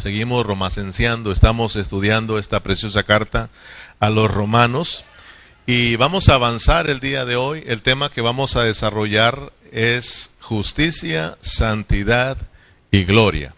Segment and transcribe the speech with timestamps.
[0.00, 3.50] seguimos romacenciando, estamos estudiando esta preciosa carta
[3.98, 5.04] a los romanos
[5.66, 7.62] y vamos a avanzar el día de hoy.
[7.66, 12.38] El tema que vamos a desarrollar es justicia, santidad
[12.90, 13.54] y gloria.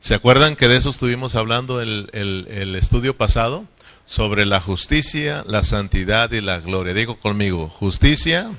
[0.00, 3.66] ¿Se acuerdan que de eso estuvimos hablando el, estudio pasado?
[4.06, 6.94] Sobre la justicia, la santidad y la gloria.
[6.94, 8.50] Digo conmigo, justicia,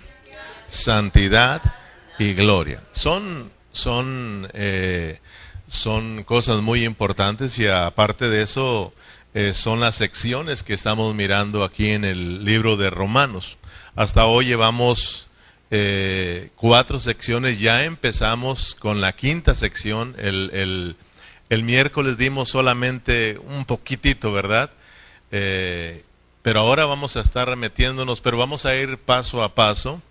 [0.68, 1.62] santidad
[2.20, 2.84] y gloria.
[2.92, 5.20] Son, son, eh,
[5.68, 8.94] son cosas muy importantes y aparte de eso
[9.34, 13.58] eh, son las secciones que estamos mirando aquí en el libro de Romanos.
[13.96, 15.28] Hasta hoy llevamos
[15.72, 20.16] eh, cuatro secciones, ya empezamos con la quinta sección.
[20.18, 20.96] El, el,
[21.50, 24.72] el miércoles dimos solamente un poquitito, ¿verdad?
[26.42, 30.02] pero ahora vamos a estar remetiéndonos, pero vamos a ir paso a paso.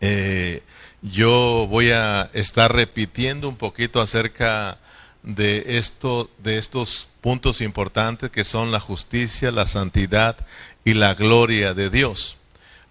[0.00, 0.62] Eh,
[1.02, 4.78] yo voy a estar repitiendo un poquito acerca
[5.22, 10.36] de esto, de estos puntos importantes que son la justicia, la santidad
[10.84, 12.38] y la gloria de Dios,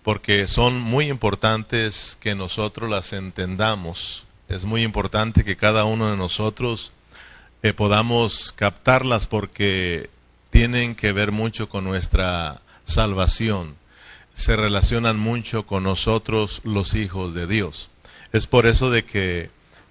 [0.03, 4.25] porque son muy importantes que nosotros las entendamos.
[4.49, 6.91] Es muy importante que cada uno de nosotros
[7.63, 10.09] eh, podamos captarlas porque
[10.49, 13.81] tienen que ver mucho con nuestra salvación
[14.33, 17.90] se relacionan mucho con nosotros los hijos de Dios.
[18.33, 19.49] Es por eso de que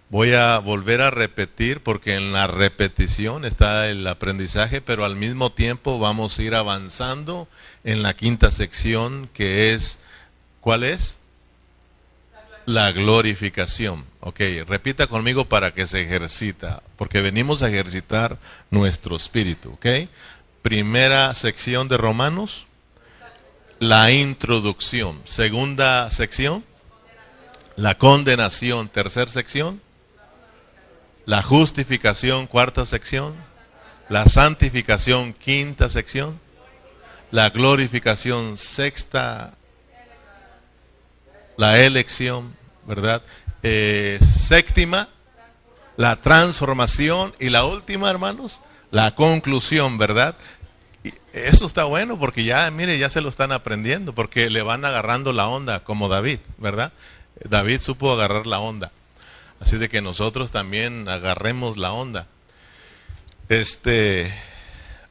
[0.09, 5.53] voy a volver a repetir, porque en la repetición está el aprendizaje, pero al mismo
[5.53, 7.49] tiempo vamos a ir avanzando
[7.85, 9.99] en la quinta sección, que es,
[10.61, 11.19] ¿cuál es?
[12.67, 14.05] La glorificación.
[14.21, 18.39] Ok, repita conmigo para que se ejercita, porque venimos a ejercitar
[18.71, 19.73] nuestro espíritu.
[19.73, 19.87] Ok,
[20.63, 22.67] primera sección de Romanos
[23.81, 25.21] la introducción.
[25.25, 26.63] Segunda sección,
[27.81, 28.89] la condenación.
[28.89, 29.81] Tercera sección,
[31.25, 32.47] la justificación.
[32.47, 33.35] Cuarta sección,
[34.09, 35.33] la santificación.
[35.33, 36.39] Quinta sección,
[37.31, 38.59] la glorificación.
[38.59, 39.55] Sexta,
[41.57, 42.55] la elección,
[42.87, 43.23] ¿verdad?
[43.63, 45.09] Eh, séptima,
[45.97, 47.35] la transformación.
[47.39, 48.61] Y la última, hermanos,
[48.91, 50.37] la conclusión, ¿verdad?
[51.33, 55.33] Eso está bueno porque ya, mire, ya se lo están aprendiendo, porque le van agarrando
[55.33, 56.93] la onda, como David, ¿verdad?
[57.45, 58.93] David supo agarrar la onda.
[59.61, 62.27] Así de que nosotros también agarremos la onda.
[63.49, 64.33] Este,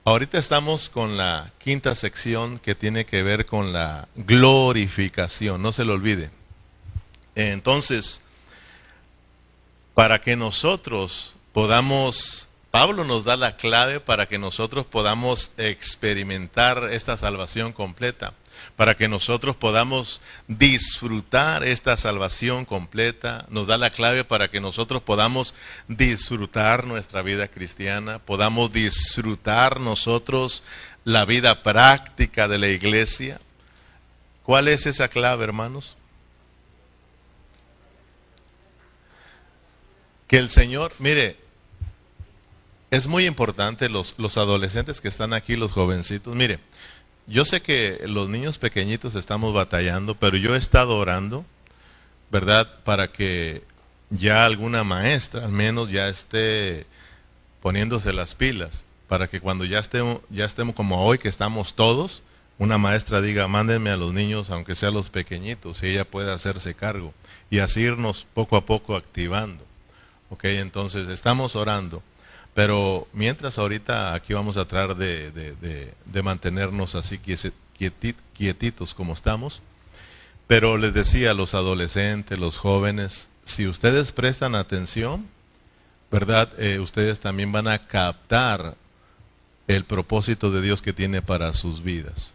[0.05, 5.85] ahorita estamos con la quinta sección que tiene que ver con la glorificación, no se
[5.85, 6.31] lo olvide.
[7.35, 8.21] Entonces,
[9.93, 17.17] para que nosotros podamos Pablo nos da la clave para que nosotros podamos experimentar esta
[17.17, 18.33] salvación completa,
[18.75, 25.01] para que nosotros podamos disfrutar esta salvación completa, nos da la clave para que nosotros
[25.01, 25.53] podamos
[25.87, 30.63] disfrutar nuestra vida cristiana, podamos disfrutar nosotros
[31.03, 33.39] la vida práctica de la iglesia.
[34.43, 35.95] ¿Cuál es esa clave, hermanos?
[40.27, 41.37] Que el Señor, mire,
[42.91, 46.35] es muy importante los, los adolescentes que están aquí, los jovencitos.
[46.35, 46.59] Mire,
[47.29, 51.45] yo sé que los niños pequeñitos estamos batallando, pero yo he estado orando,
[52.31, 52.67] ¿verdad?
[52.83, 53.63] Para que
[54.09, 56.87] ya alguna maestra al menos ya esté
[57.61, 62.23] poniéndose las pilas, para que cuando ya estemos, ya estemos como hoy que estamos todos,
[62.57, 66.73] una maestra diga, mándenme a los niños, aunque sean los pequeñitos, y ella pueda hacerse
[66.73, 67.13] cargo,
[67.51, 69.63] y así irnos poco a poco activando.
[70.31, 72.03] Ok, entonces estamos orando.
[72.59, 79.61] Pero mientras ahorita aquí vamos a tratar de, mantenernos así quietitos como estamos.
[80.45, 85.25] Pero les decía a los adolescentes, los jóvenes, si ustedes prestan atención,
[86.11, 86.51] ¿verdad?
[86.59, 88.75] Eh, ustedes también van a captar
[89.69, 92.33] el propósito de Dios que tiene para sus vidas.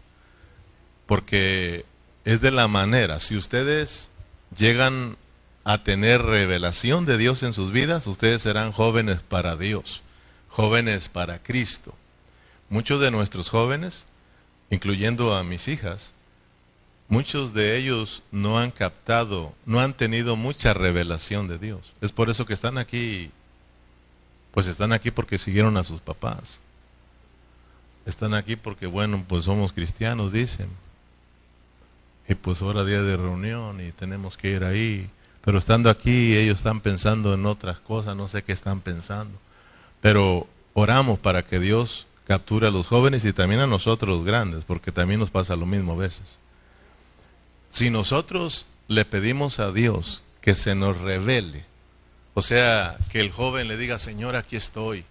[1.05, 1.85] Porque
[2.23, 4.09] es de la manera, si ustedes
[4.57, 5.17] llegan
[5.65, 10.01] a tener revelación de Dios en sus vidas, ustedes serán jóvenes para Dios
[10.55, 11.93] jóvenes para Cristo.
[12.69, 14.05] Muchos de nuestros jóvenes,
[14.69, 16.13] incluyendo a mis hijas,
[17.09, 21.93] muchos de ellos no han captado, no han tenido mucha revelación de Dios.
[21.99, 23.31] Es por eso que están aquí,
[24.53, 26.61] pues están aquí porque siguieron a sus papás.
[28.05, 30.69] Están aquí porque, bueno, pues somos cristianos, dicen.
[32.29, 35.09] Y pues ahora día de reunión y tenemos que ir ahí.
[35.43, 39.37] Pero estando aquí, ellos están pensando en otras cosas, no sé qué están pensando.
[40.05, 44.63] Pero oramos para que Dios capture a los jóvenes y también a nosotros los grandes,
[44.63, 46.37] porque también nos pasa lo mismo a veces.
[47.71, 51.65] Si nosotros le pedimos a Dios que se nos revele,
[52.35, 55.05] o sea, que el joven le diga, Señor, aquí estoy,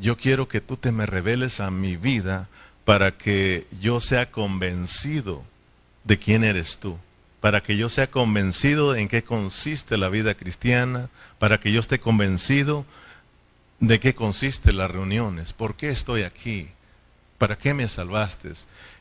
[0.00, 2.48] yo quiero que tú te me reveles a mi vida
[2.84, 5.44] para que yo sea convencido
[6.02, 6.98] de quién eres tú,
[7.38, 12.00] para que yo sea convencido en qué consiste la vida cristiana, para que yo esté
[12.00, 12.84] convencido
[13.80, 16.70] de qué consiste las reuniones, por qué estoy aquí,
[17.38, 18.52] para qué me salvaste.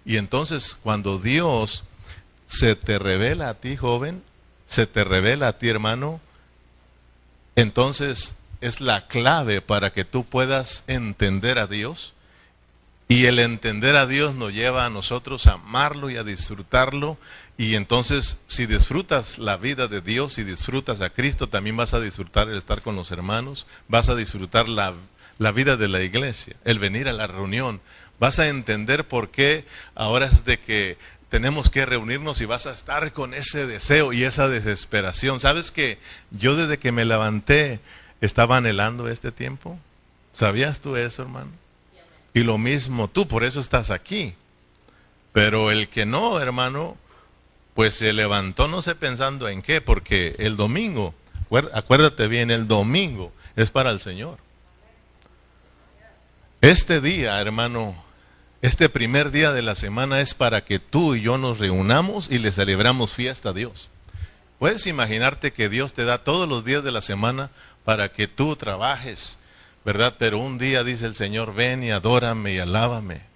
[0.06, 1.84] Y entonces cuando Dios
[2.48, 4.24] se te revela a ti, joven,
[4.66, 6.20] se te revela a ti, hermano,
[7.56, 12.14] entonces es la clave para que tú puedas entender a Dios.
[13.08, 17.18] Y el entender a Dios nos lleva a nosotros a amarlo y a disfrutarlo.
[17.58, 22.02] Y entonces, si disfrutas la vida de Dios y disfrutas a Cristo, también vas a
[22.02, 24.94] disfrutar el estar con los hermanos, vas a disfrutar la,
[25.38, 27.80] la vida de la iglesia, el venir a la reunión.
[28.20, 30.98] Vas a entender por qué ahora es de que
[31.30, 35.40] tenemos que reunirnos y vas a estar con ese deseo y esa desesperación.
[35.40, 35.98] ¿Sabes que
[36.32, 37.80] yo desde que me levanté
[38.22, 39.80] estaba anhelando este tiempo?
[40.34, 41.52] ¿Sabías tú eso, hermano?
[42.34, 44.36] Y lo mismo tú, por eso estás aquí.
[45.32, 46.98] Pero el que no, hermano,
[47.76, 51.14] pues se levantó no sé pensando en qué, porque el domingo,
[51.74, 54.38] acuérdate bien, el domingo es para el Señor.
[56.62, 58.02] Este día, hermano,
[58.62, 62.40] este primer día de la semana es para que tú y yo nos reunamos y
[62.40, 63.90] le celebramos fiesta a Dios.
[64.58, 67.52] Puedes imaginarte que Dios te da todos los días de la semana
[67.84, 69.38] para que tú trabajes,
[69.84, 70.16] ¿verdad?
[70.18, 73.35] Pero un día dice el Señor, ven y adórame y alábame.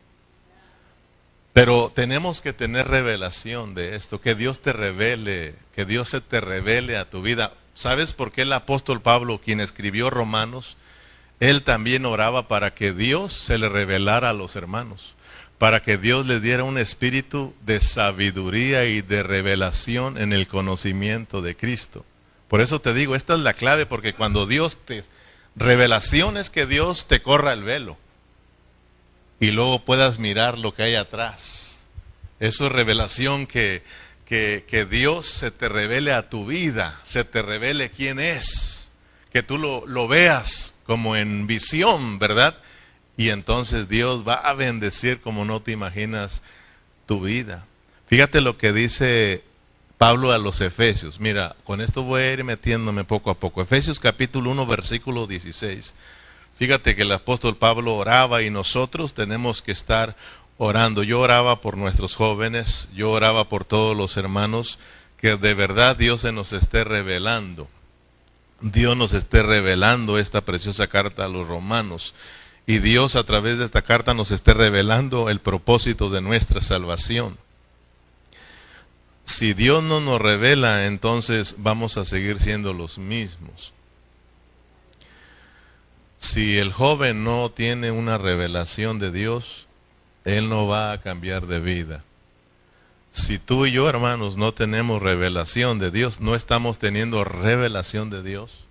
[1.60, 6.40] Pero tenemos que tener revelación de esto, que Dios te revele, que Dios se te
[6.40, 7.52] revele a tu vida.
[7.74, 10.78] ¿Sabes por qué el apóstol Pablo, quien escribió Romanos,
[11.42, 15.18] él también oraba para que Dios se le revelara a los hermanos?
[15.58, 21.42] para que Dios le diera un espíritu de sabiduría y de revelación en el conocimiento
[21.42, 22.06] de Cristo.
[22.48, 25.04] Por eso te digo, esta es la clave, porque cuando Dios te...
[25.58, 27.98] Revelación es que Dios te corra el velo
[29.40, 31.84] y luego puedas mirar lo que hay atrás.
[32.40, 33.84] Eso es revelación que,
[34.26, 38.90] que, que Dios se te revele a tu vida, se te revele quién es,
[39.32, 42.58] que tú lo, lo veas como en visión, ¿verdad?
[43.20, 46.42] y entonces Dios va a bendecir como no te imaginas
[47.06, 47.66] tu vida.
[48.08, 49.44] Fíjate lo que dice
[49.98, 51.20] Pablo a los Efesios.
[51.20, 53.62] Mira, con esto voy a ir metiéndome poco a poco.
[53.62, 55.96] Efesios capítulo 1, versículo 16.
[56.60, 60.18] Fíjate que el apóstol Pablo oraba y nosotros tenemos que estar
[60.58, 61.04] orando.
[61.04, 64.78] Yo oraba por nuestros jóvenes, yo oraba por todos los hermanos,
[65.16, 67.70] que de verdad Dios se nos esté revelando.
[68.60, 72.14] Dios nos esté revelando esta preciosa carta a los romanos
[72.68, 77.38] y Dios a través de esta carta nos esté revelando el propósito de nuestra salvación.
[79.24, 83.72] Si Dios no nos revela, entonces vamos a seguir siendo los mismos.
[86.20, 89.68] Si el joven no tiene una revelación de Dios,
[90.26, 92.04] él no va a cambiar de vida.
[93.12, 98.22] Si tú y yo, hermanos, no tenemos revelación de Dios, no estamos teniendo revelación de
[98.22, 98.66] Dios,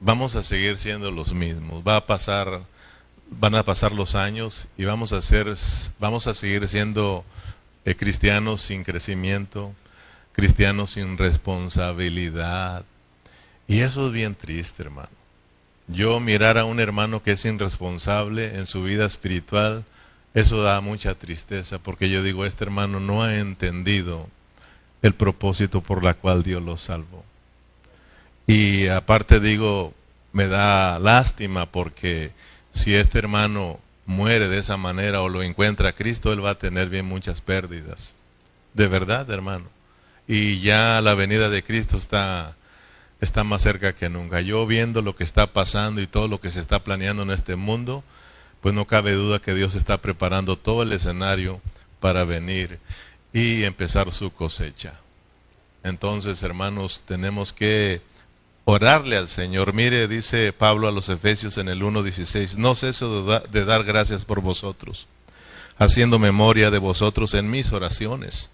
[0.00, 1.84] vamos a seguir siendo los mismos.
[1.86, 2.62] Va a pasar,
[3.30, 5.54] van a pasar los años y vamos a ser,
[5.98, 7.24] vamos a seguir siendo
[7.84, 9.72] eh, cristianos sin crecimiento,
[10.32, 12.84] cristianos sin responsabilidad.
[13.68, 15.21] Y eso es bien triste, hermano.
[15.88, 19.84] Yo mirar a un hermano que es irresponsable en su vida espiritual,
[20.34, 24.28] eso da mucha tristeza, porque yo digo, este hermano no ha entendido
[25.02, 27.24] el propósito por la cual Dios lo salvó.
[28.46, 29.94] Y aparte digo,
[30.32, 32.32] me da lástima porque
[32.72, 36.88] si este hermano muere de esa manera o lo encuentra Cristo, él va a tener
[36.88, 38.14] bien muchas pérdidas.
[38.74, 39.66] De verdad, hermano.
[40.26, 42.56] Y ya la venida de Cristo está,
[43.22, 44.40] está más cerca que nunca.
[44.40, 47.54] Yo viendo lo que está pasando y todo lo que se está planeando en este
[47.54, 48.02] mundo,
[48.60, 51.60] pues no cabe duda que Dios está preparando todo el escenario
[52.00, 52.80] para venir
[53.32, 54.94] y empezar su cosecha.
[55.84, 58.02] Entonces, hermanos, tenemos que
[58.64, 59.72] orarle al Señor.
[59.72, 64.24] Mire, dice Pablo a los Efesios en el 1.16, no ceso de, de dar gracias
[64.24, 65.06] por vosotros,
[65.78, 68.50] haciendo memoria de vosotros en mis oraciones,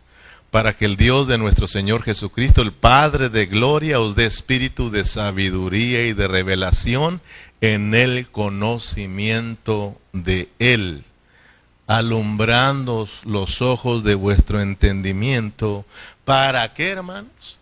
[0.51, 4.91] para que el Dios de nuestro Señor Jesucristo, el Padre de gloria, os dé espíritu
[4.91, 7.21] de sabiduría y de revelación
[7.61, 11.05] en el conocimiento de Él,
[11.87, 15.85] alumbrando los ojos de vuestro entendimiento.
[16.25, 17.59] ¿Para qué, hermanos?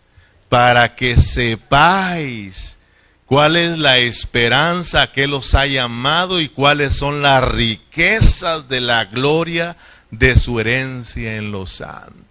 [0.49, 2.77] para que sepáis
[3.25, 9.05] cuál es la esperanza que los ha llamado y cuáles son las riquezas de la
[9.05, 9.75] gloria
[10.11, 12.26] de su herencia en los santos.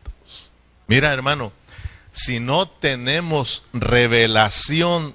[0.86, 1.52] Mira, hermano,
[2.12, 5.14] si no tenemos revelación,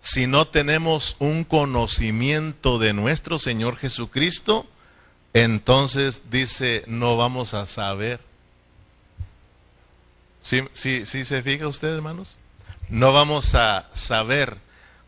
[0.00, 4.66] si no tenemos un conocimiento de nuestro Señor Jesucristo,
[5.32, 8.20] entonces dice, no vamos a saber.
[10.42, 12.36] ¿Sí, sí, sí se fija usted, hermanos?
[12.88, 14.58] No vamos a saber.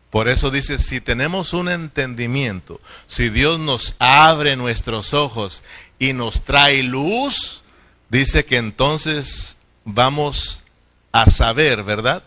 [0.09, 5.63] Por eso dice, si tenemos un entendimiento, si Dios nos abre nuestros ojos
[5.99, 7.61] y nos trae luz,
[8.09, 9.56] dice que entonces
[9.87, 10.63] vamos
[11.13, 12.21] a saber, ¿verdad?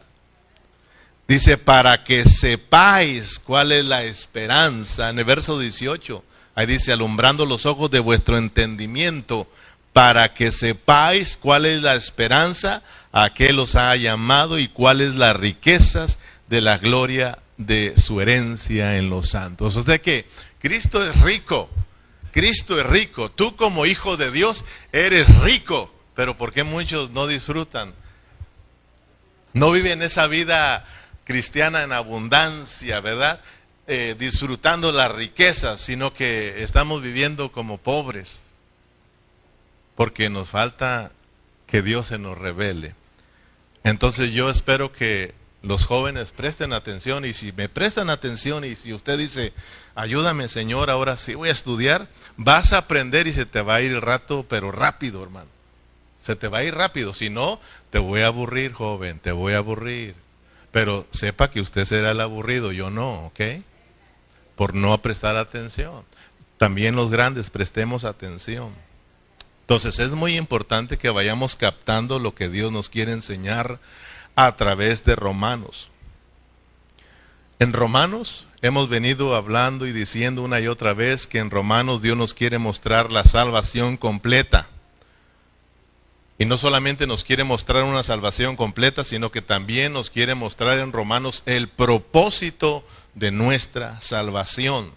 [1.28, 5.10] Dice, para que sepáis cuál es la esperanza.
[5.10, 6.24] En el verso 18,
[6.54, 9.46] ahí dice, alumbrando los ojos de vuestro entendimiento,
[9.92, 15.36] para que sepáis cuál es la esperanza a que los ha llamado y cuáles las
[15.36, 19.76] riquezas de la gloria de su herencia en los santos.
[19.76, 20.26] O sea que
[20.60, 21.68] Cristo es rico,
[22.32, 27.26] Cristo es rico, tú como hijo de Dios eres rico, pero ¿por qué muchos no
[27.26, 27.94] disfrutan?
[29.52, 30.86] No viven esa vida
[31.24, 33.40] cristiana en abundancia, ¿verdad?
[33.86, 38.40] Eh, disfrutando las riquezas, sino que estamos viviendo como pobres,
[39.96, 41.12] porque nos falta
[41.66, 42.94] que Dios se nos revele.
[43.82, 48.92] Entonces yo espero que los jóvenes presten atención y si me prestan atención y si
[48.92, 49.52] usted dice,
[49.94, 53.82] ayúdame Señor, ahora sí voy a estudiar, vas a aprender y se te va a
[53.82, 55.59] ir el rato, pero rápido hermano.
[56.20, 57.58] Se te va a ir rápido, si no,
[57.90, 60.14] te voy a aburrir joven, te voy a aburrir.
[60.70, 63.40] Pero sepa que usted será el aburrido, yo no, ¿ok?
[64.54, 66.04] Por no prestar atención.
[66.58, 68.70] También los grandes prestemos atención.
[69.62, 73.80] Entonces es muy importante que vayamos captando lo que Dios nos quiere enseñar
[74.36, 75.90] a través de Romanos.
[77.60, 82.16] En Romanos hemos venido hablando y diciendo una y otra vez que en Romanos Dios
[82.16, 84.66] nos quiere mostrar la salvación completa.
[86.40, 90.78] Y no solamente nos quiere mostrar una salvación completa, sino que también nos quiere mostrar
[90.78, 92.82] en Romanos el propósito
[93.14, 94.90] de nuestra salvación.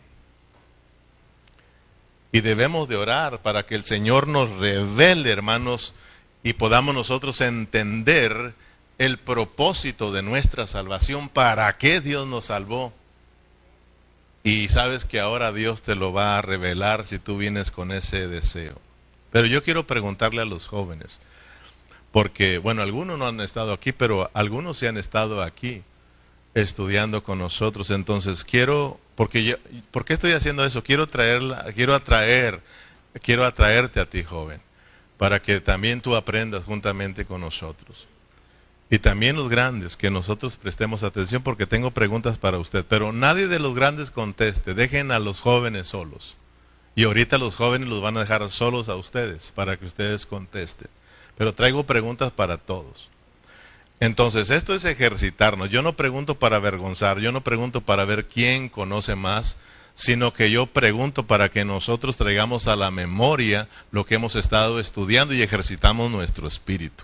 [2.31, 5.95] Y debemos de orar para que el Señor nos revele, hermanos,
[6.43, 8.53] y podamos nosotros entender
[8.97, 12.93] el propósito de nuestra salvación, para qué Dios nos salvó.
[14.45, 18.29] Y sabes que ahora Dios te lo va a revelar si tú vienes con ese
[18.29, 18.79] deseo.
[19.33, 21.19] Pero yo quiero preguntarle a los jóvenes,
[22.13, 25.83] porque, bueno, algunos no han estado aquí, pero algunos sí han estado aquí
[26.53, 27.91] estudiando con nosotros.
[27.91, 29.55] Entonces quiero porque yo,
[29.91, 30.83] ¿Por qué estoy haciendo eso?
[30.83, 32.61] Quiero, traerla, quiero atraer,
[33.21, 34.61] quiero atraerte a ti, joven,
[35.17, 38.07] para que también tú aprendas juntamente con nosotros.
[38.89, 42.85] Y también los grandes, que nosotros prestemos atención porque tengo preguntas para usted.
[42.87, 46.37] Pero nadie de los grandes conteste, dejen a los jóvenes solos.
[46.95, 50.89] Y ahorita los jóvenes los van a dejar solos a ustedes para que ustedes contesten.
[51.37, 53.09] Pero traigo preguntas para todos.
[53.99, 55.69] Entonces, esto es ejercitarnos.
[55.69, 59.57] Yo no pregunto para avergonzar, yo no pregunto para ver quién conoce más,
[59.95, 64.79] sino que yo pregunto para que nosotros traigamos a la memoria lo que hemos estado
[64.79, 67.03] estudiando y ejercitamos nuestro espíritu.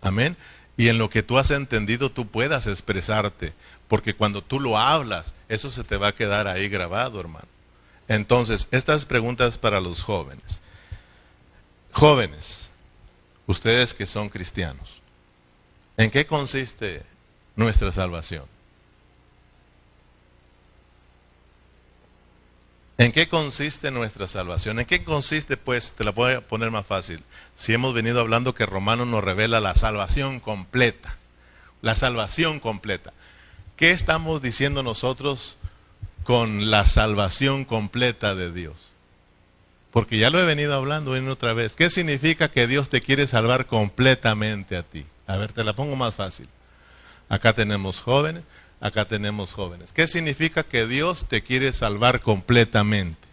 [0.00, 0.36] Amén.
[0.76, 3.52] Y en lo que tú has entendido tú puedas expresarte,
[3.88, 7.48] porque cuando tú lo hablas, eso se te va a quedar ahí grabado, hermano.
[8.08, 10.60] Entonces, estas preguntas para los jóvenes.
[11.92, 12.69] Jóvenes,
[13.50, 15.00] ustedes que son cristianos,
[16.00, 17.02] ¿En qué consiste
[17.56, 18.44] nuestra salvación?
[22.96, 24.78] ¿En qué consiste nuestra salvación?
[24.78, 27.22] ¿En qué consiste, pues, te la voy a poner más fácil?
[27.54, 31.18] Si hemos venido hablando que Romano nos revela la salvación completa,
[31.82, 33.12] la salvación completa.
[33.76, 35.58] ¿Qué estamos diciendo nosotros
[36.24, 38.89] con la salvación completa de Dios?
[39.90, 41.74] Porque ya lo he venido hablando en otra vez.
[41.74, 45.04] ¿Qué significa que Dios te quiere salvar completamente a ti?
[45.26, 46.48] A ver, te la pongo más fácil.
[47.28, 48.44] Acá tenemos jóvenes,
[48.80, 49.92] acá tenemos jóvenes.
[49.92, 53.28] ¿Qué significa que Dios te quiere salvar completamente?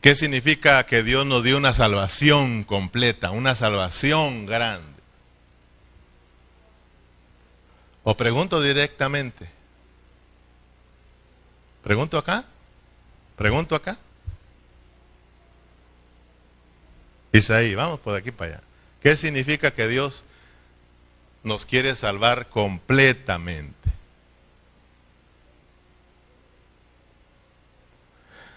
[0.00, 4.98] ¿Qué significa que Dios nos dio una salvación completa, una salvación grande?
[8.04, 9.50] O pregunto directamente.
[11.82, 12.46] ¿Pregunto acá?
[13.38, 13.96] ¿Pregunto acá?
[17.32, 18.62] Isaí, vamos por aquí para allá.
[19.00, 20.24] ¿Qué significa que Dios
[21.44, 23.90] nos quiere salvar completamente?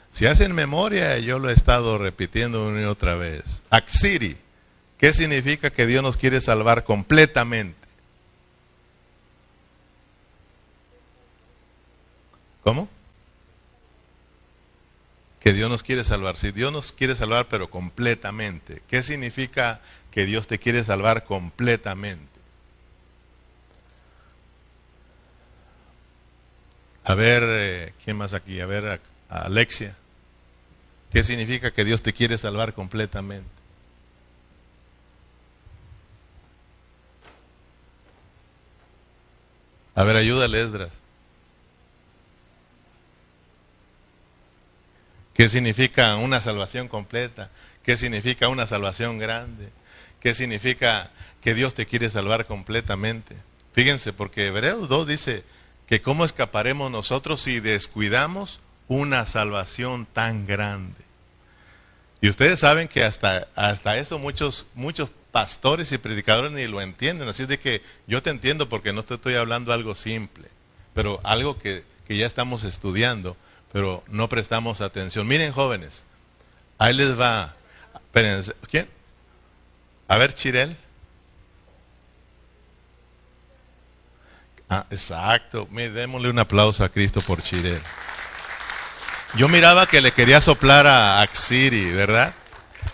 [0.09, 3.61] Si hacen memoria, yo lo he estado repitiendo una y otra vez.
[3.69, 4.35] Axiri,
[4.97, 7.87] ¿qué significa que Dios nos quiere salvar completamente?
[12.63, 12.89] ¿Cómo?
[15.41, 16.37] Que Dios nos quiere salvar.
[16.37, 18.81] Si Dios nos quiere salvar, pero completamente.
[18.87, 19.81] ¿Qué significa
[20.11, 22.29] que Dios te quiere salvar completamente.
[27.03, 28.59] A ver, eh, ¿quién más aquí?
[28.59, 29.95] A ver, a Alexia.
[31.11, 33.49] ¿Qué significa que Dios te quiere salvar completamente?
[39.95, 40.91] A ver, ayúdale, Esdras.
[45.33, 47.49] ¿Qué significa una salvación completa?
[47.83, 49.69] ¿Qué significa una salvación grande?
[50.19, 51.11] ¿Qué significa
[51.41, 53.35] que Dios te quiere salvar completamente?
[53.73, 55.43] Fíjense, porque Hebreos 2 dice
[55.87, 61.01] que cómo escaparemos nosotros si descuidamos una salvación tan grande.
[62.21, 67.27] Y ustedes saben que hasta, hasta eso muchos, muchos pastores y predicadores ni lo entienden.
[67.27, 70.49] Así de que yo te entiendo porque no te estoy hablando algo simple,
[70.93, 73.37] pero algo que, que ya estamos estudiando,
[73.71, 75.27] pero no prestamos atención.
[75.27, 76.03] Miren jóvenes,
[76.77, 77.55] ahí les va.
[78.69, 78.89] ¿quién?
[80.07, 80.75] A ver, Chirel.
[84.69, 85.67] Ah, exacto.
[85.71, 87.81] démosle un aplauso a Cristo por Chirel.
[89.35, 92.33] Yo miraba que le quería soplar a Axiri, ¿verdad?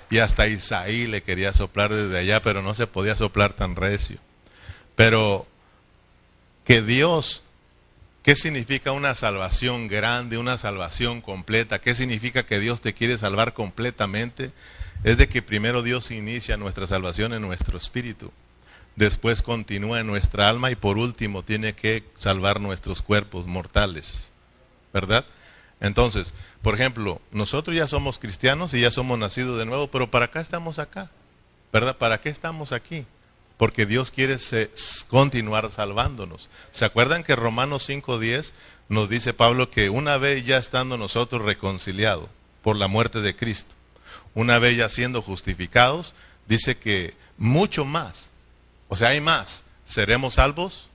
[0.10, 4.18] Y hasta Isaí le quería soplar desde allá, pero no se podía soplar tan recio.
[4.96, 5.48] Pero
[6.64, 7.44] que Dios,
[8.28, 11.80] ¿qué significa una salvación grande, una salvación completa?
[11.80, 14.52] ¿Qué significa que Dios te quiere salvar completamente?
[15.06, 18.34] Es de que primero Dios inicia nuestra salvación en nuestro espíritu,
[18.98, 24.34] después continúa en nuestra alma y por último tiene que salvar nuestros cuerpos mortales,
[24.92, 25.26] ¿verdad?
[25.80, 30.30] Entonces, por ejemplo, nosotros ya somos cristianos y ya somos nacidos de nuevo, pero ¿para
[30.30, 31.10] qué estamos acá?
[31.72, 31.98] ¿Verdad?
[31.98, 33.06] ¿Para qué estamos aquí?
[33.58, 34.38] Porque Dios quiere
[35.08, 36.50] continuar salvándonos.
[36.72, 38.54] ¿Se acuerdan que Romanos 5.10
[38.90, 42.30] nos dice Pablo que una vez ya estando nosotros reconciliados
[42.62, 43.74] por la muerte de Cristo,
[44.34, 46.14] una vez ya siendo justificados,
[46.48, 48.32] dice que mucho más,
[48.88, 50.90] o sea, hay más, seremos salvos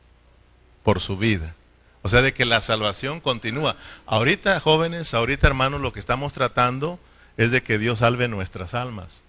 [0.82, 1.54] por su vida.
[2.02, 3.76] O sea, de que la salvación continúa.
[4.06, 6.98] Ahorita, jóvenes, ahorita, hermanos, lo que estamos tratando
[7.36, 9.22] es de que Dios salve nuestras almas.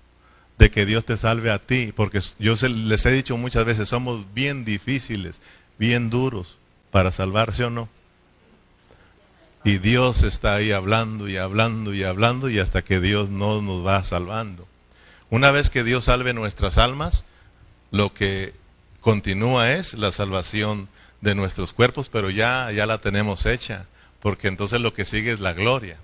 [0.57, 1.93] De que Dios te salve a ti.
[1.95, 5.41] Porque yo les he dicho muchas veces, somos bien difíciles,
[5.77, 6.57] bien duros
[6.91, 7.89] para salvarse o no.
[9.63, 13.85] Y Dios está ahí hablando y hablando y hablando y hasta que Dios no nos
[13.85, 14.67] va salvando.
[15.29, 17.25] Una vez que Dios salve nuestras almas,
[17.89, 18.53] lo que
[18.99, 20.89] continúa es la salvación
[21.21, 23.85] de nuestros cuerpos, pero ya, ya la tenemos hecha,
[24.19, 25.97] porque entonces lo que sigue es la gloria,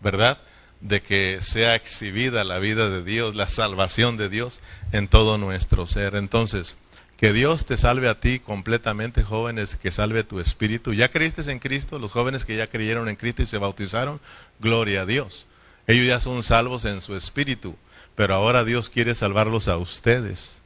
[0.00, 0.38] ¿verdad?
[0.80, 4.60] De que sea exhibida la vida de Dios, la salvación de Dios
[4.92, 6.16] en todo nuestro ser.
[6.16, 6.78] Entonces,
[7.20, 10.94] que Dios te salve a ti completamente, jóvenes, que salve tu espíritu.
[10.94, 11.98] ¿Ya creíste en Cristo?
[11.98, 14.22] Los jóvenes que ya creyeron en Cristo y se bautizaron,
[14.58, 15.46] gloria a Dios.
[15.86, 17.76] Ellos ya son salvos en su espíritu,
[18.14, 20.62] pero ahora Dios quiere salvarlos a ustedes,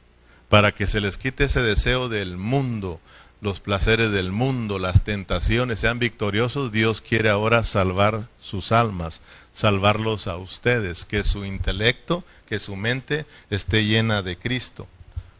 [0.47, 3.01] para que se les quite ese deseo del mundo,
[3.41, 9.21] los placeres del mundo, las tentaciones sean victoriosos, Dios quiere ahora salvar sus almas,
[9.55, 14.85] salvarlos a ustedes, que su intelecto, que su mente esté llena de Cristo,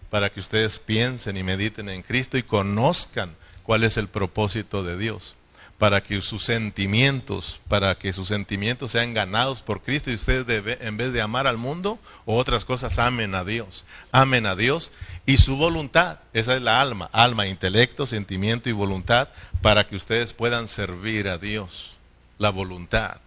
[0.10, 4.98] para que ustedes piensen y mediten en Cristo y conozcan cuál es el propósito de
[4.98, 5.36] Dios
[5.78, 10.96] para que sus sentimientos, para que sus sentimientos sean ganados por Cristo y ustedes en
[10.96, 14.92] vez de amar al mundo o otras cosas amen a Dios, amen a Dios
[15.26, 19.28] y su voluntad, esa es la alma, alma, intelecto, sentimiento y voluntad
[19.62, 21.98] para que ustedes puedan servir a Dios,
[22.38, 23.18] la voluntad.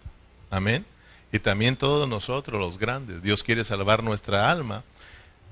[0.51, 0.85] Amén.
[1.33, 4.83] Y también todos nosotros los grandes, Dios quiere salvar nuestra alma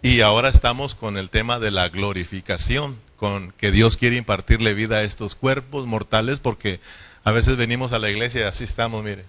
[0.03, 4.99] y ahora estamos con el tema de la glorificación con que Dios quiere impartirle vida
[4.99, 6.81] a estos cuerpos mortales porque
[7.25, 9.25] a veces venimos a la iglesia y así estamos, mire.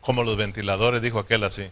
[0.00, 1.68] Como los ventiladores, dijo aquel así.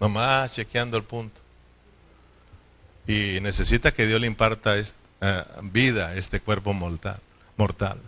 [0.00, 1.40] Nomás chequeando el punto.
[3.06, 4.76] Y necesita que Dios le imparta
[5.24, 7.20] eh, vida a este cuerpo mortal,
[7.56, 7.98] mortal.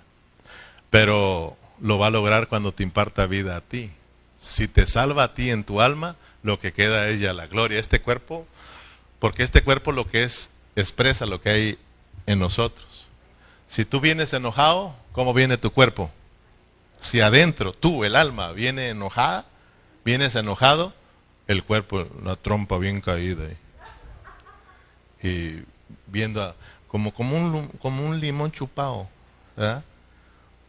[0.90, 3.90] Pero lo va a lograr cuando te imparta vida a ti
[4.38, 7.80] si te salva a ti en tu alma, lo que queda es ya la gloria.
[7.80, 8.46] Este cuerpo,
[9.18, 11.78] porque este cuerpo lo que es, expresa lo que hay
[12.26, 13.08] en nosotros.
[13.66, 16.10] Si tú vienes enojado, ¿cómo viene tu cuerpo?
[17.00, 19.46] Si adentro tú, el alma, viene enojada,
[20.04, 20.94] vienes enojado,
[21.48, 23.44] el cuerpo, la trompa bien caída.
[25.22, 25.62] Y
[26.06, 26.54] viendo
[26.88, 29.08] como, como, un, como un limón chupado,
[29.56, 29.82] O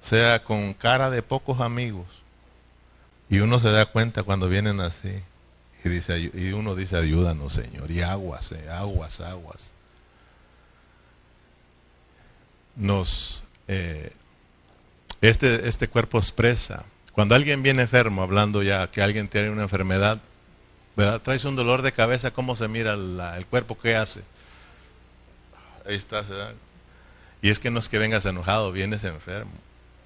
[0.02, 2.08] sea, con cara de pocos amigos.
[3.30, 5.22] Y uno se da cuenta cuando vienen así.
[5.84, 7.92] Y, dice, y uno dice, ayúdanos, Señor.
[7.92, 9.74] Y aguas, eh, aguas, aguas.
[12.76, 14.12] Nos, eh,
[15.22, 16.86] este, este cuerpo expresa.
[17.12, 20.20] Cuando alguien viene enfermo, hablando ya que alguien tiene una enfermedad,
[20.96, 21.22] ¿verdad?
[21.22, 23.78] traes un dolor de cabeza, ¿cómo se mira el cuerpo?
[23.78, 24.22] ¿Qué hace?
[25.88, 26.28] Ahí estás.
[26.28, 26.54] ¿verdad?
[27.42, 29.52] Y es que no es que vengas enojado, vienes enfermo.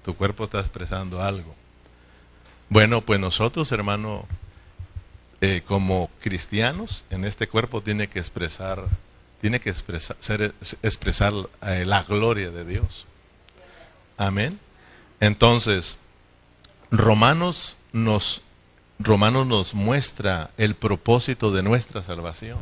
[0.04, 1.54] Tu cuerpo está expresando algo.
[2.68, 4.26] Bueno, pues nosotros, hermano,
[5.40, 8.84] eh, como cristianos, en este cuerpo tiene que expresar,
[9.40, 13.06] tiene que expresar, ser, expresar eh, la gloria de Dios.
[14.16, 14.58] Amén.
[15.20, 15.98] Entonces,
[16.90, 18.42] Romanos nos,
[18.98, 22.58] Romanos nos muestra el propósito de nuestra salvación.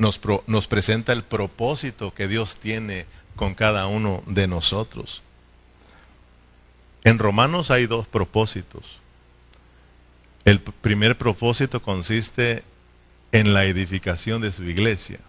[0.00, 3.04] Nos, nos presenta el propósito que Dios tiene
[3.36, 5.22] con cada uno de nosotros.
[7.04, 8.98] En Romanos hay dos propósitos.
[10.46, 12.64] El primer propósito consiste
[13.30, 15.20] en la edificación de su iglesia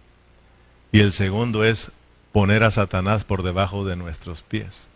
[0.93, 1.91] y el segundo es
[2.31, 4.87] poner a Satanás por debajo de nuestros pies.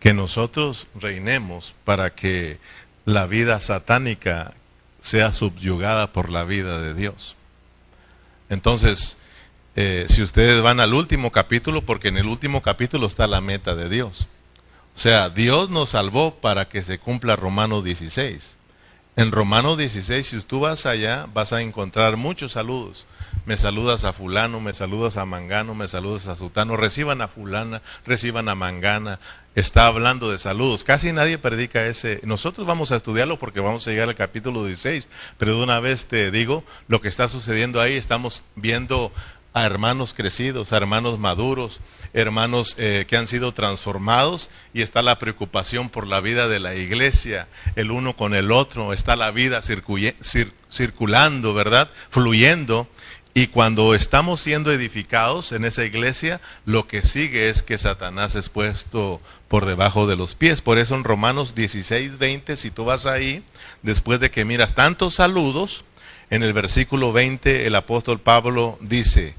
[0.00, 2.58] Que nosotros reinemos para que
[3.06, 4.52] la vida satánica
[5.00, 7.36] sea subyugada por la vida de Dios.
[8.52, 9.16] Entonces,
[9.76, 13.74] eh, si ustedes van al último capítulo, porque en el último capítulo está la meta
[13.74, 14.28] de Dios.
[14.94, 18.56] O sea, Dios nos salvó para que se cumpla Romano 16.
[19.14, 23.06] En Romano 16, si tú vas allá, vas a encontrar muchos saludos.
[23.44, 26.78] Me saludas a fulano, me saludas a mangano, me saludas a sutano.
[26.78, 29.20] Reciban a fulana, reciban a mangana.
[29.54, 30.82] Está hablando de saludos.
[30.82, 32.20] Casi nadie predica ese.
[32.24, 35.08] Nosotros vamos a estudiarlo porque vamos a llegar al capítulo 16.
[35.36, 39.12] Pero de una vez te digo, lo que está sucediendo ahí, estamos viendo
[39.54, 41.80] a hermanos crecidos, a hermanos maduros,
[42.12, 46.74] hermanos eh, que han sido transformados y está la preocupación por la vida de la
[46.74, 49.60] iglesia, el uno con el otro, está la vida
[50.70, 51.90] circulando, ¿verdad?
[52.10, 52.88] Fluyendo.
[53.34, 58.50] Y cuando estamos siendo edificados en esa iglesia, lo que sigue es que Satanás es
[58.50, 60.60] puesto por debajo de los pies.
[60.60, 63.42] Por eso en Romanos 16, 20, si tú vas ahí,
[63.80, 65.84] después de que miras tantos saludos,
[66.28, 69.34] en el versículo 20 el apóstol Pablo dice,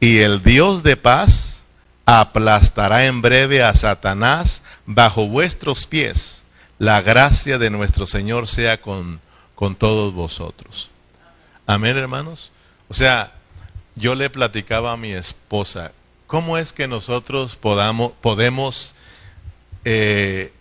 [0.00, 1.64] y el Dios de paz
[2.06, 6.44] aplastará en breve a Satanás bajo vuestros pies.
[6.78, 9.20] La gracia de nuestro Señor sea con,
[9.54, 10.90] con todos vosotros.
[11.66, 12.50] Amén, hermanos.
[12.88, 13.32] O sea,
[13.94, 15.92] yo le platicaba a mi esposa,
[16.26, 18.94] ¿cómo es que nosotros podamos, podemos
[19.84, 20.52] eh,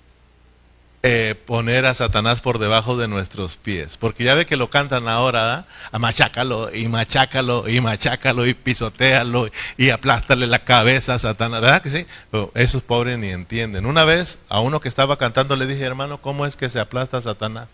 [1.02, 3.96] eh, poner a Satanás por debajo de nuestros pies.
[3.96, 9.48] Porque ya ve que lo cantan ahora, a machácalo y machácalo y machácalo y pisotealo
[9.78, 11.62] y aplástale la cabeza a Satanás.
[11.62, 12.06] ¿Verdad que sí?
[12.54, 13.86] esos pobres ni entienden.
[13.86, 17.18] Una vez a uno que estaba cantando le dije, hermano, ¿cómo es que se aplasta
[17.18, 17.70] a Satanás?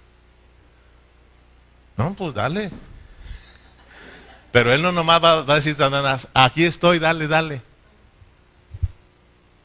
[1.97, 2.71] No, pues dale.
[4.51, 7.61] Pero él no nomás va a decir Satanás, aquí estoy, dale, dale.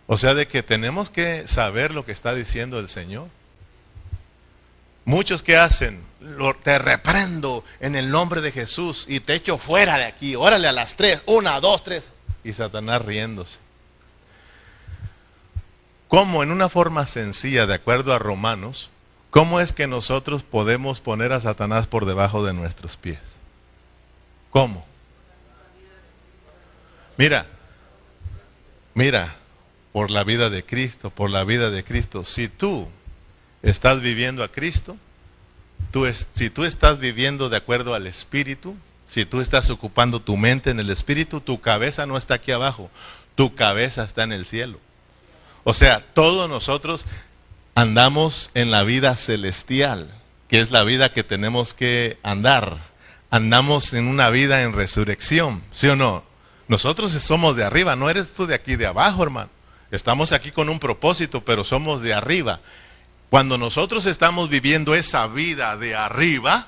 [0.06, 3.28] O sea, de que tenemos que saber lo que está diciendo el Señor.
[5.04, 6.02] Muchos que hacen,
[6.62, 10.36] te reprendo en el nombre de Jesús y te echo fuera de aquí.
[10.36, 12.04] Órale a las tres, una, dos, tres.
[12.44, 13.58] Y Satanás riéndose.
[16.08, 18.90] ¿Cómo en una forma sencilla, de acuerdo a Romanos,
[19.30, 23.20] cómo es que nosotros podemos poner a Satanás por debajo de nuestros pies?
[24.50, 24.84] ¿Cómo?
[27.16, 27.46] Mira,
[28.94, 29.36] mira,
[29.92, 32.24] por la vida de Cristo, por la vida de Cristo.
[32.24, 32.88] Si tú
[33.62, 34.96] estás viviendo a Cristo,
[35.90, 38.76] tú si tú estás viviendo de acuerdo al Espíritu,
[39.08, 42.90] si tú estás ocupando tu mente en el Espíritu, tu cabeza no está aquí abajo,
[43.34, 44.78] tu cabeza está en el cielo.
[45.64, 47.06] O sea, todos nosotros
[47.74, 50.10] andamos en la vida celestial,
[50.48, 52.78] que es la vida que tenemos que andar.
[53.30, 56.24] Andamos en una vida en resurrección, ¿sí o no?
[56.68, 59.50] Nosotros somos de arriba, no eres tú de aquí de abajo, hermano.
[59.90, 62.60] Estamos aquí con un propósito, pero somos de arriba.
[63.30, 66.66] Cuando nosotros estamos viviendo esa vida de arriba,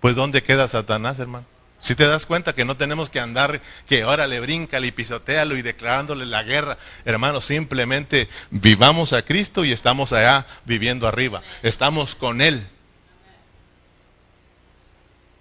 [0.00, 1.46] pues ¿dónde queda Satanás, hermano?
[1.78, 5.56] Si te das cuenta que no tenemos que andar, que ahora le brinca, y pisotealo
[5.56, 12.14] y declarándole la guerra, hermano, simplemente vivamos a Cristo y estamos allá viviendo arriba, estamos
[12.14, 12.66] con Él.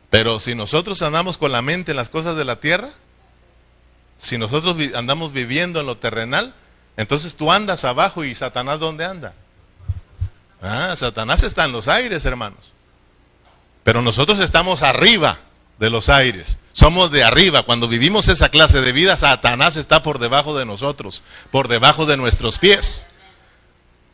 [0.09, 2.89] Pero si nosotros andamos con la mente en las cosas de la tierra,
[4.17, 6.55] si nosotros andamos viviendo en lo terrenal,
[6.95, 9.33] entonces tú andas abajo y Satanás ¿dónde anda?
[10.63, 12.71] Ah, Satanás está en los aires, hermanos.
[13.83, 15.37] Pero nosotros estamos arriba
[15.77, 16.57] de los aires.
[16.71, 17.63] Somos de arriba.
[17.63, 21.21] Cuando vivimos esa clase de vida, Satanás está por debajo de nosotros,
[21.51, 23.07] por debajo de nuestros pies.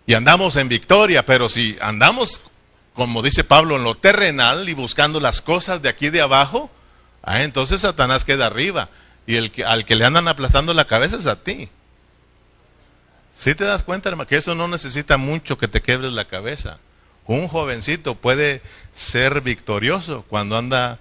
[0.08, 2.42] Y andamos en victoria, pero si andamos,
[2.96, 6.72] como dice Pablo, en lo terrenal y buscando las cosas de aquí de abajo,
[7.22, 8.90] ah, entonces Satanás queda arriba.
[9.28, 11.70] Y el que, al que le andan aplastando la cabeza es a ti.
[13.40, 16.78] Si te das cuenta, hermano, que eso no necesita mucho que te quebres la cabeza.
[17.26, 21.00] Un jovencito puede ser victorioso cuando anda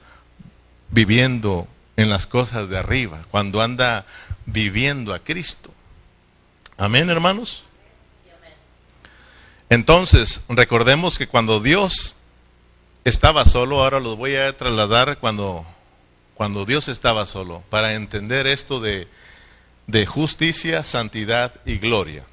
[0.88, 4.06] viviendo en las cosas de arriba, cuando anda
[4.46, 5.74] viviendo a Cristo.
[6.76, 7.64] Amén, hermanos.
[9.68, 12.14] Entonces, recordemos que cuando Dios
[13.02, 15.66] estaba solo, ahora los voy a trasladar cuando,
[16.34, 19.08] cuando Dios estaba solo, para entender esto de,
[19.88, 22.24] de justicia, santidad y gloria.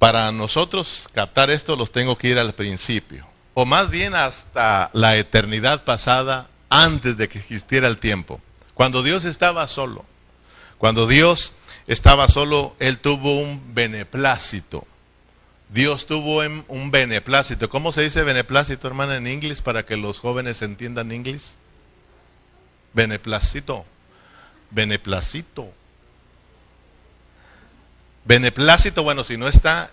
[0.00, 5.16] Para nosotros captar esto los tengo que ir al principio, o más bien hasta la
[5.16, 8.40] eternidad pasada, antes de que existiera el tiempo.
[8.74, 10.06] Cuando Dios estaba solo,
[10.78, 11.52] cuando Dios
[11.86, 14.86] estaba solo, Él tuvo un beneplácito.
[15.68, 17.68] Dios tuvo un beneplácito.
[17.68, 21.56] ¿Cómo se dice beneplácito, hermana, en inglés para que los jóvenes entiendan inglés?
[22.94, 23.84] Beneplácito.
[24.70, 25.72] Beneplácito.
[28.24, 29.90] Beneplácito, bueno, si no está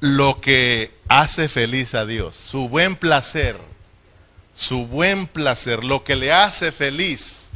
[0.00, 3.58] lo que hace feliz a Dios, su buen placer,
[4.54, 7.46] su buen placer, lo que le hace feliz.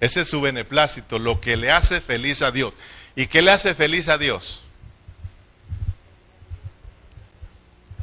[0.00, 2.74] Ese es su beneplácito, lo que le hace feliz a Dios.
[3.14, 4.62] ¿Y qué le hace feliz a Dios?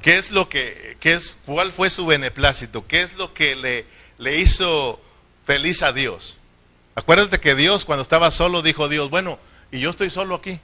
[0.02, 2.88] ¿Qué es lo que, qué es, cuál fue su beneplácito?
[2.88, 3.86] ¿Qué es lo que le,
[4.20, 5.02] le hizo
[5.46, 6.37] feliz a Dios?
[6.98, 9.38] Acuérdate que Dios cuando estaba solo dijo Dios, bueno,
[9.72, 10.60] y yo estoy solo aquí.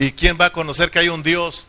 [0.00, 1.68] ¿Y quién va a conocer que hay un Dios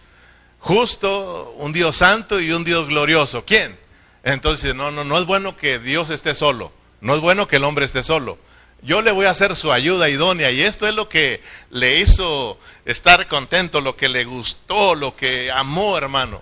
[0.58, 3.46] justo, un Dios santo y un Dios glorioso?
[3.46, 3.78] ¿Quién?
[4.24, 6.72] Entonces, no, no, no es bueno que Dios esté solo.
[7.02, 8.40] No es bueno que el hombre esté solo.
[8.82, 12.58] Yo le voy a hacer su ayuda idónea y esto es lo que le hizo
[12.86, 16.42] estar contento, lo que le gustó, lo que amó, hermano.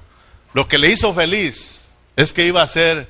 [0.54, 3.10] Lo que le hizo feliz es que iba a ser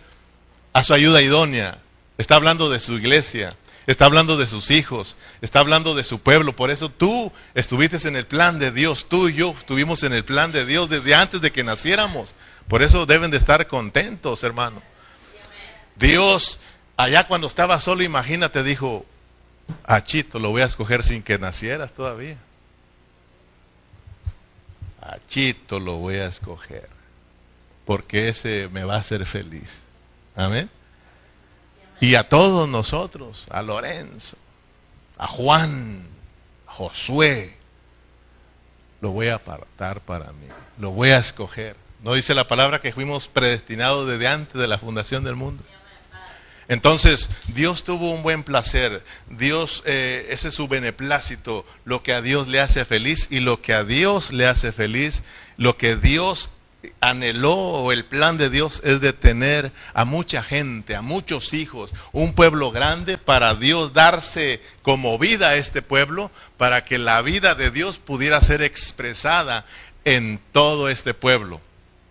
[0.73, 1.77] a su ayuda idónea.
[2.17, 3.55] Está hablando de su iglesia,
[3.87, 6.55] está hablando de sus hijos, está hablando de su pueblo.
[6.55, 10.25] Por eso tú estuviste en el plan de Dios, tú y yo estuvimos en el
[10.25, 12.35] plan de Dios desde antes de que naciéramos.
[12.67, 14.81] Por eso deben de estar contentos, hermano.
[15.95, 16.59] Dios,
[16.97, 19.05] allá cuando estaba solo, imagínate, dijo,
[19.85, 22.37] a Chito lo voy a escoger sin que nacieras todavía.
[25.01, 26.89] A Chito lo voy a escoger,
[27.85, 29.71] porque ese me va a hacer feliz.
[30.35, 30.69] Amén.
[31.99, 34.37] Y a todos nosotros, a Lorenzo,
[35.17, 36.07] a Juan,
[36.67, 37.57] a Josué,
[39.01, 41.75] lo voy a apartar para mí, lo voy a escoger.
[42.03, 45.63] ¿No dice la palabra que fuimos predestinados desde antes de la fundación del mundo?
[46.67, 49.03] Entonces, Dios tuvo un buen placer.
[49.29, 53.61] Dios, eh, ese es su beneplácito, lo que a Dios le hace feliz y lo
[53.61, 55.23] que a Dios le hace feliz,
[55.55, 56.49] lo que Dios
[57.01, 61.91] anheló o el plan de Dios es de tener a mucha gente, a muchos hijos,
[62.11, 67.55] un pueblo grande para Dios darse como vida a este pueblo, para que la vida
[67.55, 69.65] de Dios pudiera ser expresada
[70.05, 71.61] en todo este pueblo.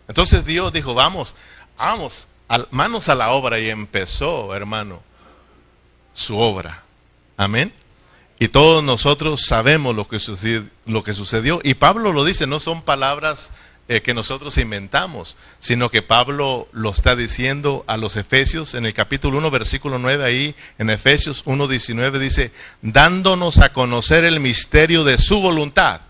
[0.09, 1.35] Entonces Dios dijo, vamos,
[1.79, 2.29] vamos,
[2.71, 5.03] manos a la obra y empezó, hermano,
[6.15, 6.83] su obra.
[7.37, 7.73] Amén.
[8.39, 11.61] Y todos nosotros sabemos lo que, sucedió, lo que sucedió.
[11.63, 13.51] Y Pablo lo dice, no son palabras
[13.89, 18.95] eh, que nosotros inventamos, sino que Pablo lo está diciendo a los Efesios en el
[18.95, 22.51] capítulo 1, versículo 9, ahí en Efesios 1, 19 dice,
[22.83, 26.01] dándonos a conocer el misterio de su voluntad.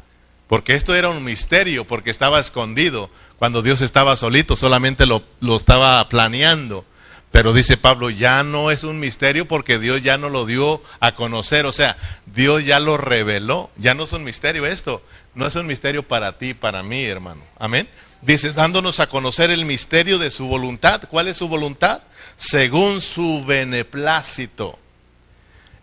[0.48, 5.22] Porque esto era un misterio, porque estaba escondido cuando Dios estaba solito, solamente lo,
[5.56, 6.84] estaba planeando.
[7.36, 11.14] Pero dice Pablo, ya no es un misterio porque Dios ya no lo dio a
[11.14, 15.02] conocer, o sea, Dios ya lo reveló, ya no es un misterio esto,
[15.34, 17.42] no es un misterio para ti, para mí, hermano.
[17.58, 17.90] Amén.
[18.22, 21.02] Dice, dándonos a conocer el misterio de su voluntad.
[21.10, 22.00] ¿Cuál es su voluntad?
[22.38, 24.78] Según su beneplácito,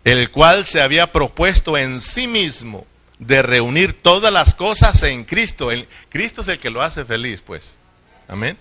[0.02, 2.84] el cual se había propuesto en sí mismo
[3.20, 5.70] de reunir todas las cosas en Cristo.
[5.70, 7.78] El, Cristo es el que lo hace feliz, pues.
[8.26, 8.58] Amén.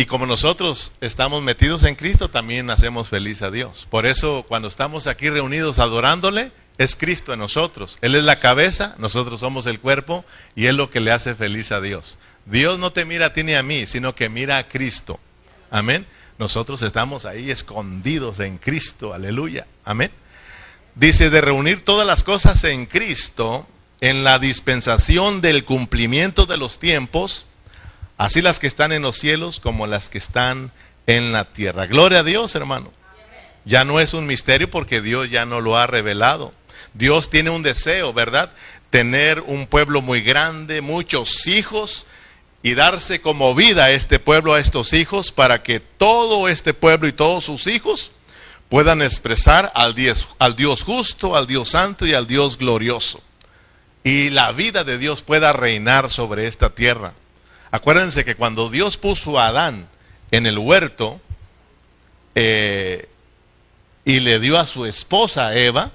[0.00, 3.86] Y como nosotros estamos metidos en Cristo, también hacemos feliz a Dios.
[3.90, 7.98] Por eso cuando estamos aquí reunidos adorándole, es Cristo en nosotros.
[8.00, 10.24] Él es la cabeza, nosotros somos el cuerpo
[10.56, 12.16] y es lo que le hace feliz a Dios.
[12.46, 15.20] Dios no te mira a ti ni a mí, sino que mira a Cristo.
[15.70, 16.06] Amén.
[16.38, 19.12] Nosotros estamos ahí escondidos en Cristo.
[19.12, 19.66] Aleluya.
[19.84, 20.10] Amén.
[20.94, 23.66] Dice de reunir todas las cosas en Cristo
[24.00, 27.44] en la dispensación del cumplimiento de los tiempos,
[28.20, 30.72] así las que están en los cielos como las que están
[31.06, 31.86] en la tierra.
[31.86, 32.92] Gloria a Dios, hermano.
[33.64, 36.52] Ya no es un misterio porque Dios ya no lo ha revelado.
[36.92, 38.52] Dios tiene un deseo, ¿verdad?
[38.90, 42.06] Tener un pueblo muy grande, muchos hijos
[42.62, 47.08] y darse como vida a este pueblo, a estos hijos, para que todo este pueblo
[47.08, 48.12] y todos sus hijos
[48.68, 53.22] puedan expresar al Dios, al Dios justo, al Dios santo y al Dios glorioso.
[54.04, 57.14] Y la vida de Dios pueda reinar sobre esta tierra.
[57.70, 59.88] Acuérdense que cuando Dios puso a Adán
[60.30, 61.20] en el huerto,
[62.34, 63.08] eh,
[64.04, 65.90] y le dio a su esposa Eva,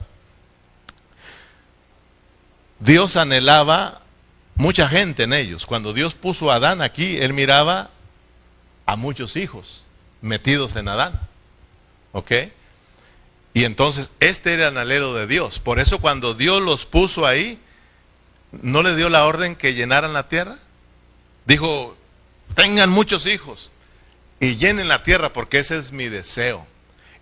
[2.80, 4.02] Dios anhelaba
[4.56, 5.66] mucha gente en ellos.
[5.66, 7.90] Cuando Dios puso a Adán aquí, él miraba
[8.86, 9.84] a muchos hijos
[10.22, 11.20] metidos en Adán.
[12.12, 12.32] ¿Ok?
[13.54, 15.60] Y entonces este era el anhelo de Dios.
[15.60, 17.60] Por eso cuando Dios los puso ahí,
[18.52, 20.58] no le dio la orden que llenaran la tierra.
[21.46, 21.96] Dijo,
[22.56, 23.72] tengan muchos hijos
[24.40, 26.66] y llenen la tierra porque ese es mi deseo.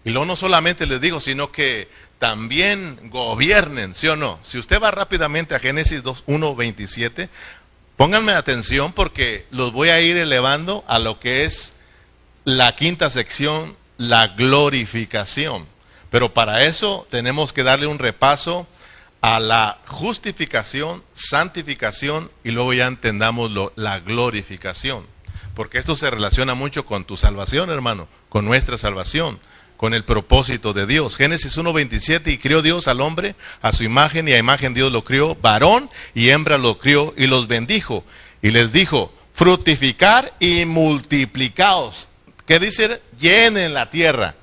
[0.05, 1.87] Y luego no solamente les digo, sino que
[2.19, 4.39] también gobiernen, ¿sí o no?
[4.43, 7.29] Si usted va rápidamente a Génesis 1, 27,
[7.97, 11.73] pónganme atención porque los voy a ir elevando a lo que es
[12.45, 15.67] la quinta sección, la glorificación.
[16.09, 18.67] Pero para eso tenemos que darle un repaso
[19.23, 25.07] a la justificación, santificación y luego ya entendamos la glorificación.
[25.55, 29.39] Porque esto se relaciona mucho con tu salvación, hermano, con nuestra salvación,
[29.77, 31.15] con el propósito de Dios.
[31.15, 35.05] Génesis 1.27, y crió Dios al hombre a su imagen y a imagen Dios lo
[35.05, 38.03] crió, varón y hembra lo crió y los bendijo.
[38.41, 42.09] Y les dijo, fructificar y multiplicaos.
[42.45, 43.01] ¿Qué dice?
[43.17, 44.35] Llenen la tierra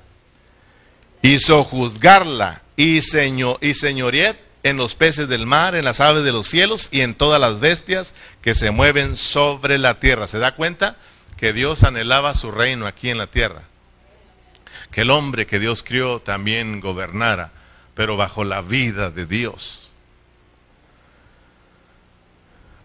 [1.21, 6.31] y sojuzgarla y, señor, y señoread en los peces del mar, en las aves de
[6.31, 10.27] los cielos y en todas las bestias que se mueven sobre la tierra.
[10.27, 10.97] ¿Se da cuenta?
[11.37, 13.63] Que Dios anhelaba su reino aquí en la tierra.
[14.91, 17.51] Que el hombre que Dios crió también gobernara,
[17.95, 19.91] pero bajo la vida de Dios.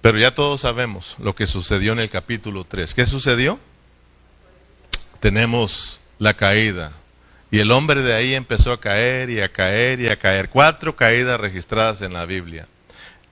[0.01, 2.95] Pero ya todos sabemos lo que sucedió en el capítulo 3.
[2.95, 3.59] ¿Qué sucedió?
[5.21, 6.93] Tenemos la caída,
[7.57, 10.51] y el hombre de ahí empezó a caer y a caer y a caer.
[10.51, 12.69] Cuatro caídas registradas en la Biblia.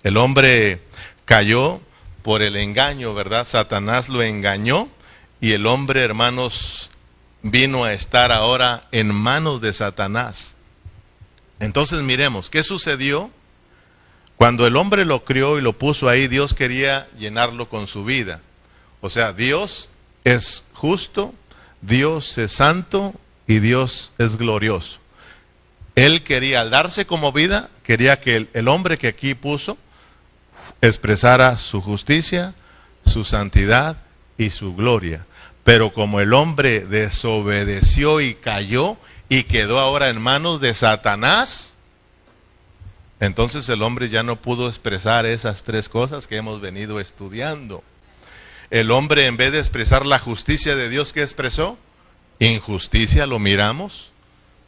[0.02, 0.80] El hombre
[1.26, 1.82] cayó
[2.22, 3.46] por el engaño, ¿verdad?
[3.46, 4.88] Satanás lo engañó
[5.42, 6.90] y el hombre, hermanos,
[7.42, 10.54] vino a estar ahora en manos de Satanás.
[11.60, 13.30] Entonces miremos, ¿qué sucedió?
[14.36, 18.40] Cuando el hombre lo crió y lo puso ahí, Dios quería llenarlo con su vida.
[19.02, 19.90] O sea, Dios
[20.24, 21.34] es justo,
[21.82, 24.98] Dios es santo y Dios es glorioso.
[25.94, 29.78] Él quería, al darse como vida, quería que el, hombre que aquí puso
[30.80, 32.54] expresara su justicia,
[33.04, 33.98] su santidad
[34.36, 35.24] y su gloria.
[35.62, 38.96] Pero como el hombre desobedeció y cayó
[39.28, 41.74] y quedó ahora en manos de Satanás,
[43.20, 47.84] entonces el hombre ya no pudo expresar esas tres cosas que hemos venido estudiando.
[48.70, 51.78] El hombre en vez de expresar la justicia de Dios que expresó,
[52.38, 54.10] Injusticia, lo miramos,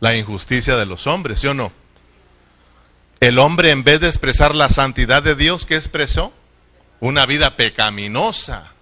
[0.00, 1.72] la injusticia de los hombres, ¿sí o no?
[3.20, 6.32] El hombre en vez de expresar la santidad de Dios, ¿qué expresó?
[7.00, 8.72] Una vida pecaminosa.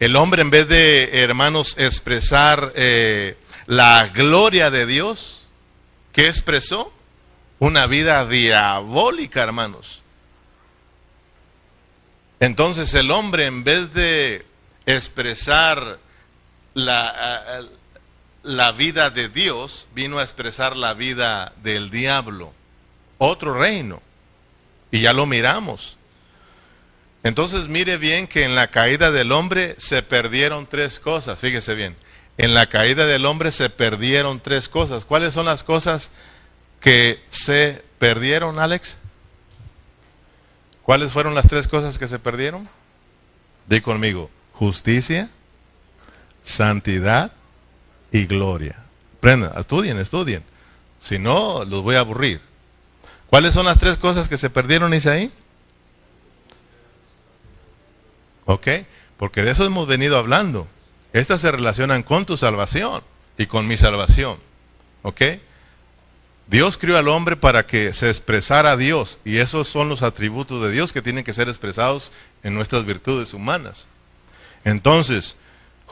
[0.00, 3.36] El hombre en vez de, hermanos, expresar eh,
[3.66, 5.44] la gloria de Dios,
[6.12, 6.92] ¿qué expresó?
[7.58, 10.02] Una vida diabólica, hermanos.
[12.40, 14.44] Entonces el hombre en vez de
[14.86, 16.00] expresar
[16.74, 17.64] la,
[18.42, 22.52] la vida de Dios vino a expresar la vida del diablo,
[23.18, 24.02] otro reino.
[24.90, 25.96] Y ya lo miramos.
[27.22, 31.96] Entonces mire bien que en la caída del hombre se perdieron tres cosas, fíjese bien.
[32.36, 35.04] En la caída del hombre se perdieron tres cosas.
[35.04, 36.10] ¿Cuáles son las cosas
[36.80, 38.98] que se perdieron, Alex?
[40.82, 42.68] ¿Cuáles fueron las tres cosas que se perdieron?
[43.68, 45.30] Di conmigo, justicia,
[46.42, 47.32] santidad
[48.12, 48.76] y gloria.
[49.20, 50.44] Prendan, estudien, estudien.
[50.98, 52.40] Si no, los voy a aburrir.
[53.28, 55.32] ¿Cuáles son las tres cosas que se perdieron, Isaí?
[58.44, 58.68] ¿Ok?
[59.16, 60.68] Porque de eso hemos venido hablando.
[61.12, 63.02] Estas se relacionan con tu salvación
[63.38, 64.38] y con mi salvación.
[65.02, 65.22] ¿Ok?
[66.46, 70.62] Dios crió al hombre para que se expresara a Dios y esos son los atributos
[70.62, 73.88] de Dios que tienen que ser expresados en nuestras virtudes humanas.
[74.64, 75.36] Entonces,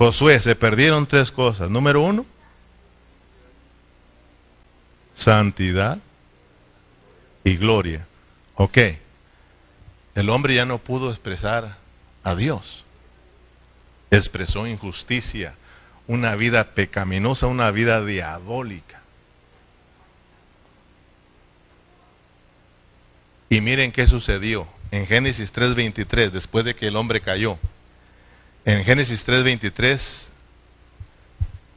[0.00, 1.68] Josué, se perdieron tres cosas.
[1.68, 2.24] Número uno,
[5.14, 5.98] santidad
[7.44, 8.06] y gloria.
[8.54, 8.78] Ok,
[10.14, 11.76] el hombre ya no pudo expresar
[12.24, 12.86] a Dios.
[14.10, 15.54] Expresó injusticia,
[16.06, 19.02] una vida pecaminosa, una vida diabólica.
[23.50, 27.58] Y miren qué sucedió en Génesis 3:23, después de que el hombre cayó.
[28.64, 30.28] En Génesis 3:23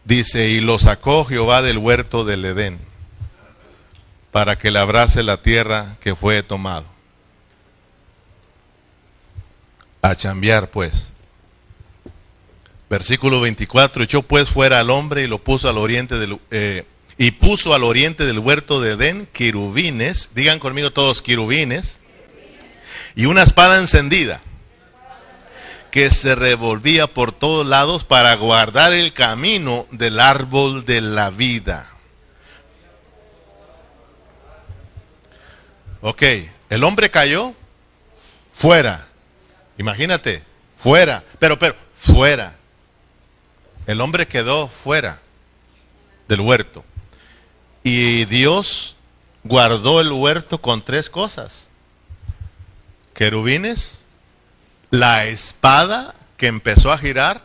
[0.04, 2.80] dice, y lo sacó Jehová del huerto del Edén
[4.32, 6.86] para que labrase la tierra que fue tomado.
[10.02, 11.12] A chambear pues.
[12.90, 16.86] Versículo 24, echó pues fuera al hombre y lo puso al oriente del, eh,
[17.18, 22.00] y puso al oriente del huerto de Edén querubines, digan conmigo todos querubines,
[23.16, 24.42] y una espada encendida
[25.94, 31.88] que se revolvía por todos lados para guardar el camino del árbol de la vida.
[36.02, 36.24] Ok,
[36.72, 37.54] el hombre cayó
[38.58, 39.08] fuera.
[39.78, 40.42] Imagínate,
[40.80, 42.56] fuera, pero, pero, fuera.
[43.86, 45.22] El hombre quedó fuera
[46.28, 46.84] del huerto.
[47.84, 48.96] Y Dios
[49.44, 51.68] guardó el huerto con tres cosas.
[53.14, 54.03] Querubines,
[54.94, 57.42] la espada que empezó a girar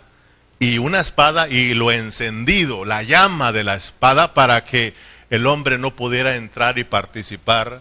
[0.58, 4.92] y una espada y lo encendido, la llama de la espada para que
[5.30, 7.80] el hombre no pudiera entrar y participar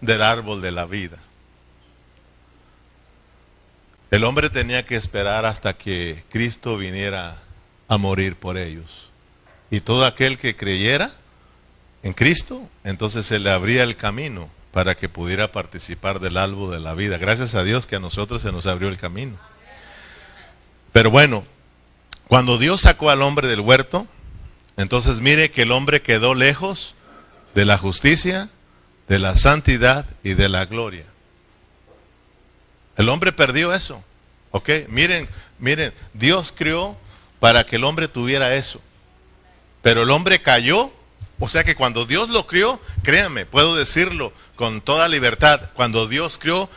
[0.00, 1.16] del árbol de la vida.
[4.12, 7.42] El hombre tenía que esperar hasta que Cristo viniera
[7.88, 9.10] a morir por ellos.
[9.68, 11.10] Y todo aquel que creyera
[12.04, 16.80] en Cristo, entonces se le abría el camino para que pudiera participar del albo de
[16.80, 17.18] la vida.
[17.18, 19.38] Gracias a Dios que a nosotros se nos abrió el camino.
[20.92, 21.44] Pero bueno,
[22.26, 24.06] cuando Dios sacó al hombre del huerto,
[24.76, 26.94] entonces mire que el hombre quedó lejos
[27.54, 28.48] de la justicia,
[29.08, 31.04] de la santidad y de la gloria.
[32.96, 34.02] El hombre perdió eso.
[34.50, 34.68] ¿Ok?
[34.88, 36.96] Miren, miren, Dios creó
[37.40, 38.80] para que el hombre tuviera eso.
[39.82, 40.92] Pero el hombre cayó
[41.44, 46.38] o sea que cuando Dios lo crió, créanme, puedo decirlo con toda libertad, cuando Dios
[46.38, 46.70] crió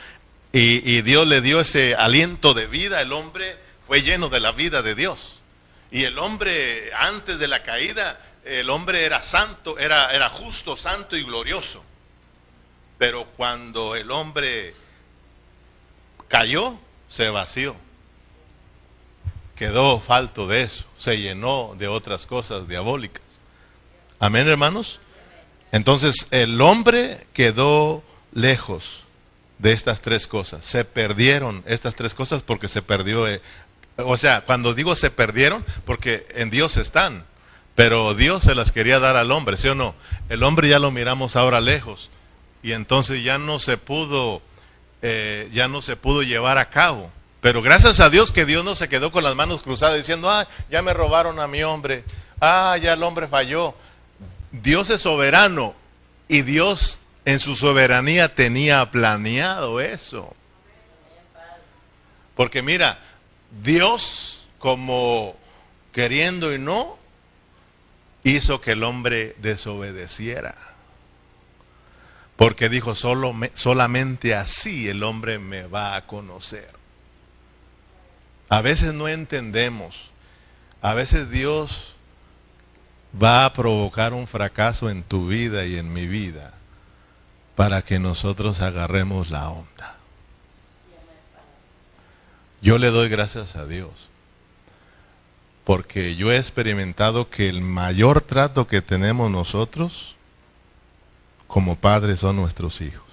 [0.52, 4.82] y, Dios le dio ese aliento de vida, el hombre fue lleno de la vida
[4.82, 5.42] de Dios.
[5.92, 11.16] Y el hombre, antes de la caída, el hombre era santo, era, era justo, santo
[11.16, 11.84] y glorioso.
[12.98, 14.74] Pero cuando el hombre
[16.28, 16.76] cayó,
[17.08, 17.76] se vació.
[19.56, 23.25] Quedó falto de eso, se llenó de otras cosas diabólicas.
[24.20, 25.00] Amén, hermanos.
[25.72, 28.04] Entonces el hombre quedó
[28.34, 29.04] lejos
[29.60, 30.66] de estas tres cosas.
[30.66, 33.28] Se perdieron estas tres cosas porque se perdió.
[33.28, 33.42] Eh,
[33.98, 37.26] o sea, cuando digo se perdieron, porque en Dios están,
[37.76, 39.96] pero Dios se las quería dar al hombre, ¿sí o no?
[40.30, 42.10] El hombre ya lo miramos ahora lejos
[42.64, 44.42] y entonces ya no se pudo,
[45.02, 47.12] eh, ya no se pudo llevar a cabo.
[47.42, 50.48] Pero gracias a Dios que Dios no se quedó con las manos cruzadas diciendo, ah,
[50.72, 52.04] ya me robaron a mi hombre,
[52.42, 53.76] ah, ya el hombre falló.
[54.62, 55.76] Dios es soberano
[56.28, 60.36] y Dios en su soberanía tenía planeado eso.
[62.36, 63.00] Porque mira,
[63.64, 65.36] Dios como
[65.92, 66.98] queriendo y no,
[68.24, 70.56] hizo que el hombre desobedeciera.
[72.36, 76.70] Porque dijo, Solo solamente así el hombre me va a conocer.
[78.50, 80.12] A veces no entendemos.
[80.82, 81.95] A veces Dios
[83.22, 86.54] va a provocar un fracaso en tu vida y en mi vida
[87.56, 89.96] para que nosotros agarremos la onda.
[92.62, 94.10] Yo le doy gracias a Dios
[95.64, 100.16] porque yo he experimentado que el mayor trato que tenemos nosotros
[101.48, 103.04] como padres son nuestros hijos.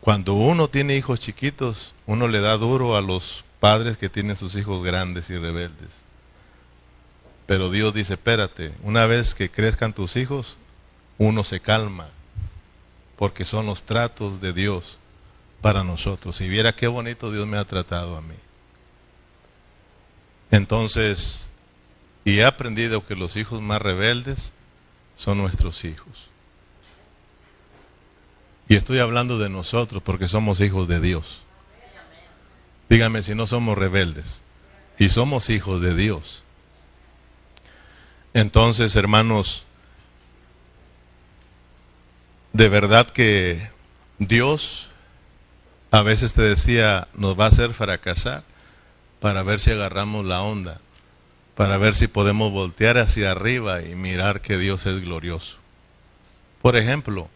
[0.00, 4.56] Cuando uno tiene hijos chiquitos, uno le da duro a los padres que tienen sus
[4.56, 6.09] hijos grandes y rebeldes.
[7.50, 10.56] Pero Dios dice, espérate, una vez que crezcan tus hijos,
[11.18, 12.08] uno se calma,
[13.16, 15.00] porque son los tratos de Dios
[15.60, 16.40] para nosotros.
[16.42, 18.36] Y viera qué bonito Dios me ha tratado a mí.
[20.52, 21.50] Entonces,
[22.24, 24.52] y he aprendido que los hijos más rebeldes
[25.16, 26.28] son nuestros hijos.
[28.68, 31.42] Y estoy hablando de nosotros porque somos hijos de Dios.
[32.88, 34.44] Dígame si no somos rebeldes.
[35.00, 36.44] Y somos hijos de Dios.
[38.32, 39.64] Entonces, hermanos,
[42.52, 43.70] de verdad que
[44.18, 44.90] Dios
[45.90, 48.44] a veces te decía, nos va a hacer fracasar
[49.18, 50.80] para ver si agarramos la onda,
[51.56, 55.58] para ver si podemos voltear hacia arriba y mirar que Dios es glorioso.
[56.62, 57.28] Por ejemplo,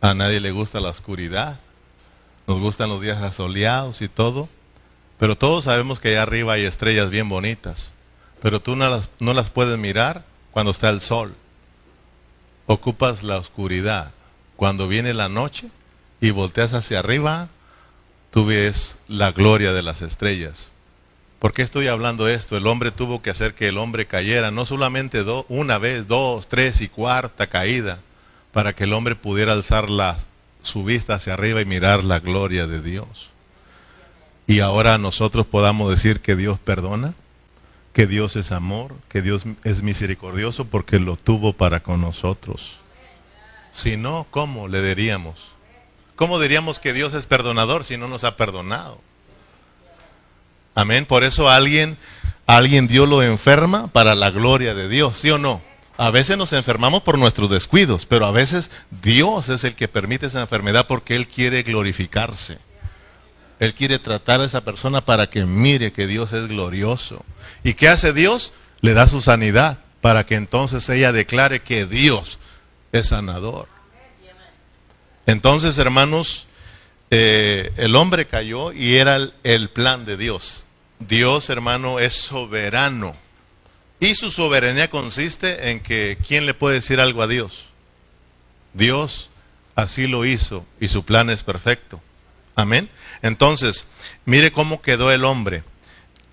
[0.00, 1.58] a nadie le gusta la oscuridad,
[2.46, 4.48] nos gustan los días asoleados y todo,
[5.18, 7.94] pero todos sabemos que allá arriba hay estrellas bien bonitas
[8.42, 8.88] pero tú no
[9.34, 11.34] las, puedes mirar cuando está el sol.
[12.66, 14.12] Ocupas la oscuridad.
[14.56, 15.68] Cuando viene la noche
[16.20, 17.48] y volteas hacia arriba,
[18.30, 20.72] tú ves la gloria de las estrellas.
[21.38, 22.56] ¿Por qué estoy hablando esto?
[22.56, 26.82] El hombre tuvo que hacer que el hombre cayera, no solamente una vez, dos, tres
[26.82, 28.00] y cuarta caída,
[28.52, 30.18] para que el hombre pudiera alzar la,
[30.62, 33.30] su vista hacia arriba y mirar la gloria de Dios.
[34.46, 37.14] y ahora nosotros podamos decir que Dios perdona,
[37.92, 42.80] que Dios es amor, que Dios es misericordioso porque lo tuvo para con nosotros.
[43.72, 45.52] Si no, ¿cómo le diríamos?
[46.16, 49.00] ¿Cómo diríamos que Dios es perdonador si no nos ha perdonado?
[50.74, 51.06] Amén.
[51.06, 51.96] Por eso alguien,
[52.46, 55.62] alguien Dios lo enferma para la gloria de Dios, ¿sí o no?
[55.96, 58.70] A veces nos enfermamos por nuestros descuidos, pero a veces
[59.02, 62.58] Dios es el que permite esa enfermedad porque Él quiere glorificarse.
[63.60, 67.24] Él quiere tratar a esa persona para que mire que Dios es glorioso.
[67.62, 68.54] ¿Y qué hace Dios?
[68.80, 72.38] Le da su sanidad para que entonces ella declare que Dios
[72.90, 73.68] es sanador.
[75.26, 76.46] Entonces, hermanos,
[77.10, 80.66] eh, el hombre cayó y era el, plan de Dios.
[80.98, 83.14] Dios, hermano, es soberano.
[84.00, 87.68] Y su soberanía consiste en que ¿quién le puede decir algo a Dios?
[88.72, 89.28] Dios
[89.74, 92.00] así lo hizo y su plan es perfecto.
[92.54, 92.88] Amén.
[93.22, 93.86] Entonces,
[94.24, 95.62] mire cómo quedó el hombre,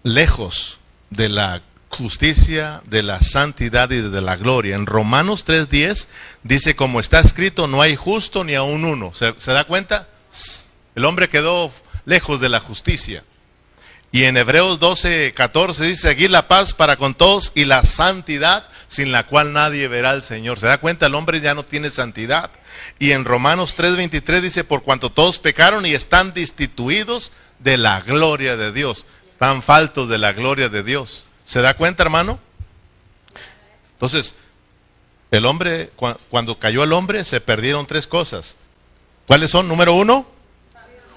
[0.03, 0.79] lejos
[1.09, 4.75] de la justicia, de la santidad y de la gloria.
[4.75, 6.07] En Romanos 3.10
[6.43, 9.13] dice, como está escrito, no hay justo ni aun uno.
[9.13, 10.07] ¿Se, ¿Se, da cuenta?
[10.95, 11.71] El hombre quedó
[12.05, 13.23] lejos de la justicia.
[14.11, 19.11] Y en Hebreos 12.14 dice, seguir la paz para con todos y la santidad sin
[19.11, 20.59] la cual nadie verá al Señor.
[20.59, 21.07] ¿Se da cuenta?
[21.07, 22.51] El hombre ya no tiene santidad.
[22.99, 28.57] Y en Romanos 3:23 dice, por cuanto todos pecaron y están destituidos de la gloria
[28.57, 29.05] de Dios.
[29.29, 31.25] Están faltos de la gloria de Dios.
[31.43, 32.39] ¿Se da cuenta, hermano?
[33.93, 34.35] Entonces,
[35.31, 35.91] el hombre,
[36.29, 38.55] cuando cayó el hombre, se perdieron tres cosas.
[39.25, 39.67] ¿Cuáles son?
[39.67, 40.25] Número uno,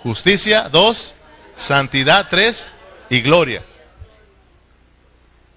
[0.03, 0.69] justicia.
[0.69, 1.15] Dos,
[1.55, 2.29] santidad.
[2.29, 2.73] Tres,
[3.09, 3.63] y gloria.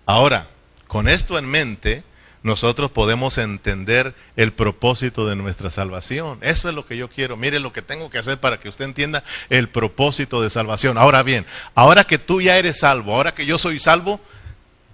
[0.05, 0.47] Ahora,
[0.93, 2.03] con esto en mente,
[2.43, 6.37] nosotros podemos entender el propósito de nuestra salvación.
[6.43, 7.35] Eso es lo que yo quiero.
[7.35, 10.99] Mire lo que tengo que hacer para que usted entienda el propósito de salvación.
[10.99, 14.21] Ahora bien, ahora que tú ya eres salvo, ahora que yo soy salvo,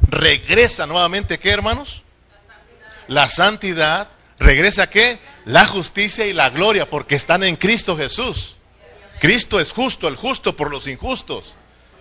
[0.09, 2.03] regresa nuevamente, ¿qué hermanos?
[3.09, 4.07] La santidad.
[4.39, 5.19] ¿Regresa qué?
[5.43, 8.55] La justicia y la gloria, porque están en Cristo Jesús.
[9.19, 11.57] Cristo es justo, el justo por los injustos.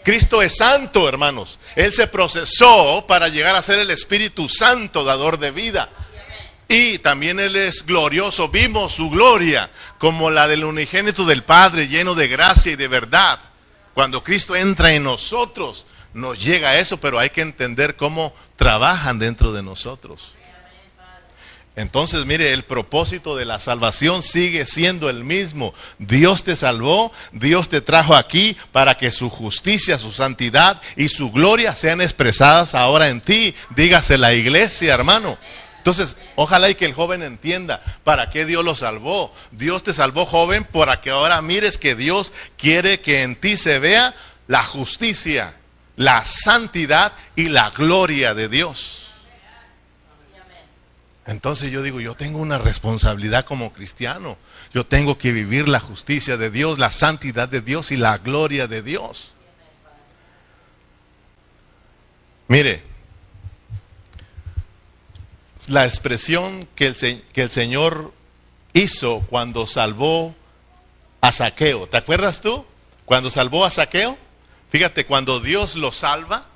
[0.09, 1.59] Cristo es santo, hermanos.
[1.76, 5.90] Él se procesó para llegar a ser el Espíritu Santo, dador de vida.
[6.66, 8.48] Y también Él es glorioso.
[8.48, 13.38] Vimos su gloria como la del unigénito del Padre, lleno de gracia y de verdad.
[13.92, 15.84] Cuando Cristo entra en nosotros,
[16.14, 20.32] nos llega a eso, pero hay que entender cómo trabajan dentro de nosotros.
[21.79, 25.72] Entonces, mire, el propósito de la salvación sigue siendo el mismo.
[26.01, 31.31] Dios te salvó, Dios te trajo aquí para que su justicia, su santidad y su
[31.31, 33.55] gloria sean expresadas ahora en ti.
[33.76, 35.39] Dígase la iglesia, hermano.
[35.76, 39.33] Entonces, ojalá y que el joven entienda para qué Dios lo salvó.
[39.53, 43.79] Dios te salvó, joven, para que ahora mires que Dios quiere que en ti se
[43.79, 44.16] vea
[44.49, 45.55] la justicia,
[45.95, 49.07] la santidad y la gloria de Dios.
[51.29, 54.39] Entonces yo digo, yo tengo una responsabilidad como cristiano.
[54.72, 58.66] Yo tengo que vivir la justicia de Dios, la santidad de Dios y la gloria
[58.66, 59.35] de Dios.
[62.49, 62.83] Mire,
[65.66, 68.14] la expresión que el, Señor
[68.72, 70.35] hizo cuando salvó
[71.20, 71.87] a Saqueo.
[71.89, 72.64] ¿Te acuerdas tú?
[73.05, 74.16] Cuando salvó a Saqueo.
[74.70, 76.47] Fíjate, cuando Dios lo salva,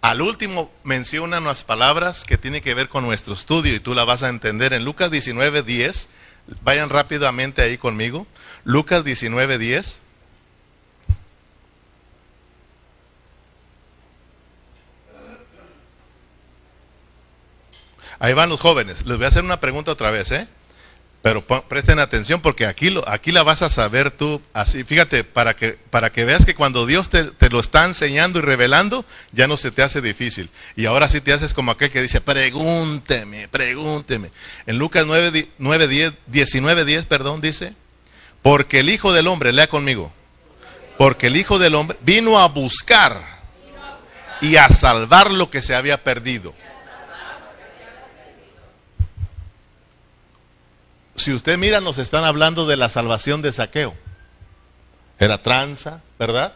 [0.00, 4.04] al último menciona unas palabras que tienen que ver con nuestro estudio y tú la
[4.04, 6.08] vas a entender en Lucas 19, 10.
[6.62, 8.26] Vayan rápidamente ahí conmigo.
[8.64, 10.00] Lucas 19, 10.
[18.18, 19.06] Ahí van los jóvenes.
[19.06, 20.46] Les voy a hacer una pregunta otra vez, ¿eh?
[21.22, 24.84] Pero presten atención porque aquí, lo, aquí la vas a saber tú así.
[24.84, 29.04] Fíjate, para que, para que veas que cuando Dios te, lo está enseñando y revelando,
[29.32, 30.48] ya no se te hace difícil.
[30.76, 34.30] Y ahora sí te haces como aquel que dice, pregúnteme, pregúnteme.
[34.66, 37.74] En Lucas 9, 9 10, 19, 10, perdón, dice,
[38.40, 40.10] porque el Hijo del Hombre, lea conmigo,
[40.96, 43.40] porque el Hijo del Hombre vino a buscar
[44.40, 46.54] y a salvar lo que se había perdido.
[51.14, 53.94] Si usted mira, nos están hablando de la salvación de saqueo.
[55.18, 56.54] Era tranza, ¿verdad?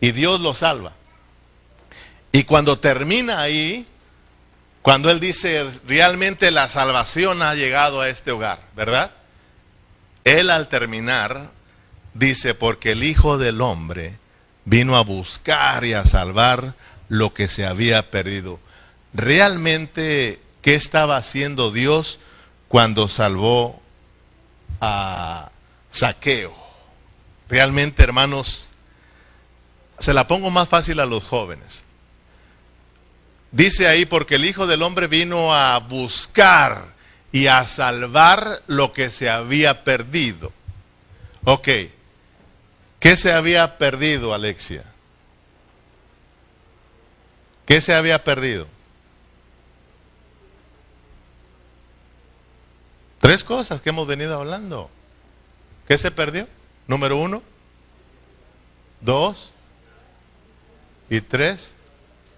[0.00, 0.92] Y Dios lo salva.
[2.32, 3.86] Y cuando termina ahí,
[4.82, 9.12] cuando Él dice, realmente la salvación ha llegado a este hogar, ¿verdad?
[10.24, 11.50] Él al terminar
[12.14, 14.18] dice, porque el Hijo del Hombre
[14.64, 16.74] vino a buscar y a salvar
[17.08, 18.60] lo que se había perdido.
[19.14, 22.18] Realmente, ¿qué estaba haciendo Dios?
[22.68, 23.80] Cuando salvó
[24.80, 25.50] a
[25.90, 26.54] Saqueo.
[27.48, 28.68] Realmente, hermanos,
[29.98, 31.82] se la pongo más fácil a los jóvenes.
[33.50, 36.94] Dice ahí, porque el Hijo del Hombre vino a buscar
[37.32, 40.52] y a salvar lo que se había perdido.
[41.44, 41.68] Ok,
[43.00, 44.84] ¿qué se había perdido, Alexia?
[47.64, 48.66] ¿Qué se había perdido?
[53.20, 54.90] Tres cosas que hemos venido hablando.
[55.86, 56.46] ¿Qué se perdió?
[56.86, 57.42] Número uno,
[59.00, 59.52] dos
[61.10, 61.72] y tres,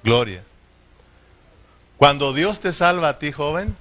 [0.02, 0.42] gloria.
[1.96, 3.76] Cuando Dios te salva a ti, joven,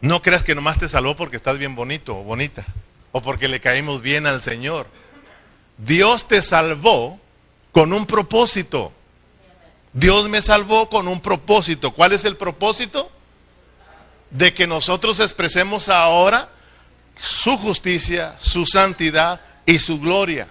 [0.00, 2.64] no creas que nomás te salvó porque estás bien bonito o bonita,
[3.12, 4.86] o porque le caímos bien al Señor.
[5.76, 7.18] Dios te salvó
[7.72, 8.92] con un propósito.
[9.92, 11.92] Dios me salvó con un propósito.
[11.92, 13.10] ¿Cuál es el propósito?
[14.30, 16.50] De que nosotros expresemos ahora
[17.16, 20.48] su justicia, su santidad y su gloria.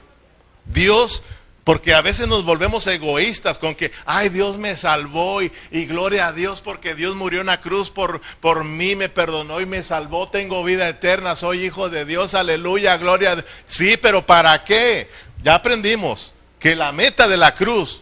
[0.65, 1.23] Dios,
[1.63, 5.51] porque a veces nos volvemos egoístas con que, ay, Dios me salvó y,
[5.85, 9.65] gloria a Dios porque Dios murió en la cruz por, por mí, me perdonó y
[9.65, 13.33] me salvó, tengo vida eterna, soy hijo de Dios, aleluya, gloria.
[13.33, 15.09] A Sí, pero ¿para qué?
[15.43, 18.01] Ya aprendimos que la meta de la cruz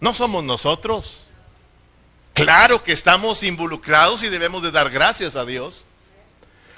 [0.00, 1.26] no somos nosotros.
[2.34, 5.84] Claro que estamos involucrados y debemos de dar gracias a Dios.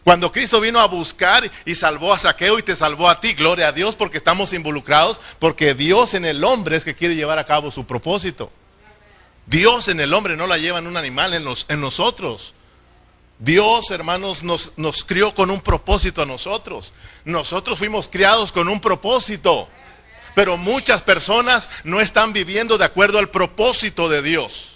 [0.02, 3.68] Cuando Cristo vino a buscar y salvó a Saqueo y te salvó a ti, gloria
[3.68, 7.46] a Dios porque estamos involucrados, porque Dios en el hombre es que quiere llevar a
[7.46, 8.50] cabo su propósito.
[9.46, 12.54] Dios en el hombre no la lleva en un animal, en, en nosotros.
[13.38, 16.92] Dios, hermanos, nos, nos crió con un propósito a nosotros.
[17.24, 19.68] Nosotros fuimos criados con un propósito.
[20.34, 24.73] Pero muchas personas no están viviendo de acuerdo al propósito de Dios.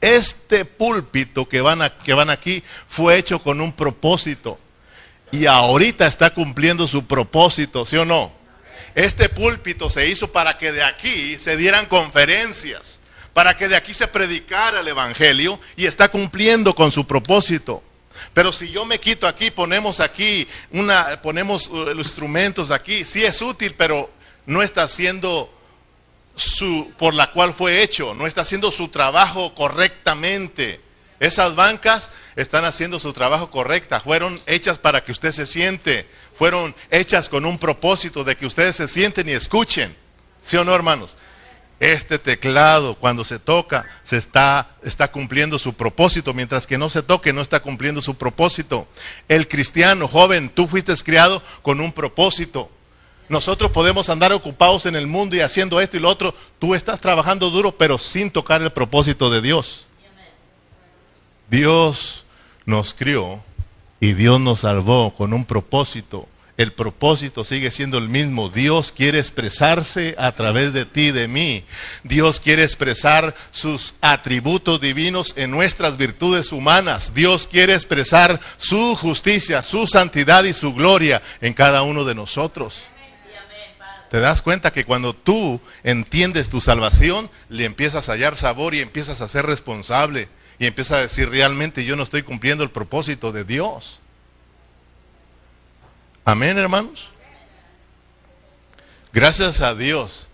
[0.00, 4.58] Este púlpito que van, que van aquí fue hecho con un propósito.
[5.30, 8.32] Y ahorita está cumpliendo su propósito, ¿sí o no?
[8.94, 13.00] Este púlpito se hizo para que de aquí se dieran conferencias,
[13.32, 17.82] para que de aquí se predicara el Evangelio y está cumpliendo con su propósito.
[18.32, 23.24] Pero si yo me quito aquí, ponemos aquí una, ponemos uh, los instrumentos aquí, sí
[23.24, 24.10] es útil, pero
[24.46, 25.52] no está haciendo
[26.38, 30.80] su, por la cual fue hecho, no está haciendo su trabajo correctamente.
[31.20, 36.76] Esas bancas están haciendo su trabajo correcta, fueron hechas para que usted se siente, fueron
[36.90, 39.96] hechas con un propósito de que ustedes se sienten y escuchen.
[40.42, 41.16] ¿Sí o no, hermanos?
[41.80, 47.02] Este teclado, cuando se toca, se está, está cumpliendo su propósito, mientras que no se
[47.02, 48.86] toque, no está cumpliendo su propósito.
[49.28, 52.70] El cristiano joven, tú fuiste criado con un propósito.
[53.28, 56.34] Nosotros podemos andar ocupados en el mundo y haciendo esto y lo otro.
[56.58, 59.86] Tú estás trabajando duro, pero sin tocar el propósito de Dios.
[61.50, 62.24] Dios
[62.64, 63.42] nos crió
[64.00, 66.28] y Dios nos salvó con un propósito.
[66.56, 68.48] El propósito sigue siendo el mismo.
[68.48, 71.64] Dios quiere expresarse a través de ti, de mí.
[72.02, 77.14] Dios quiere expresar sus atributos divinos en nuestras virtudes humanas.
[77.14, 82.82] Dios quiere expresar su justicia, su santidad y su gloria en cada uno de nosotros.
[84.10, 88.80] Te das cuenta que cuando tú entiendes tu salvación, le empiezas a hallar sabor y
[88.80, 90.28] empiezas a ser responsable
[90.58, 94.00] y empiezas a decir realmente yo no estoy cumpliendo el propósito de Dios.
[96.24, 97.10] Amén, hermanos.
[99.12, 100.28] Gracias a Dios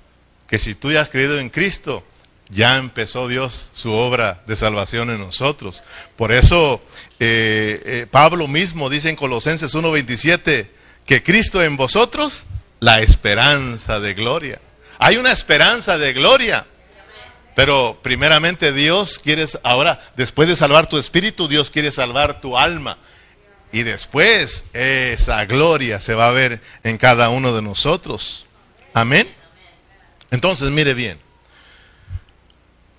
[0.47, 2.05] que si tú ya has creído en Cristo,
[2.49, 5.83] ya empezó Dios su obra de salvación en nosotros.
[6.17, 6.81] Por eso
[7.19, 10.69] eh, eh, Pablo mismo dice en Colosenses 1.27
[11.07, 12.47] que Cristo en vosotros
[12.85, 14.61] la esperanza de gloria.
[14.99, 16.67] Hay una esperanza de gloria.
[17.57, 22.99] Pero primeramente Dios quiere, ahora, después de salvar tu espíritu, Dios quiere salvar tu alma.
[23.73, 28.45] Y después esa gloria se va a ver en cada uno de nosotros.
[28.93, 29.35] Amén.
[30.31, 31.19] Entonces, mire bien.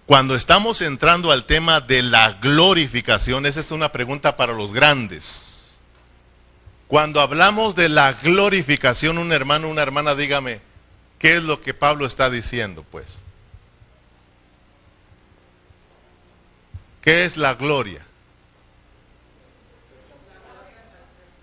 [0.08, 5.45] Cuando estamos entrando al tema de la glorificación, esa es una pregunta para los grandes.
[6.88, 10.62] Cuando hablamos de la glorificación, un hermano, una hermana, dígame,
[11.18, 13.20] ¿qué es lo que Pablo está diciendo, pues?
[17.02, 18.06] ¿Qué es la gloria?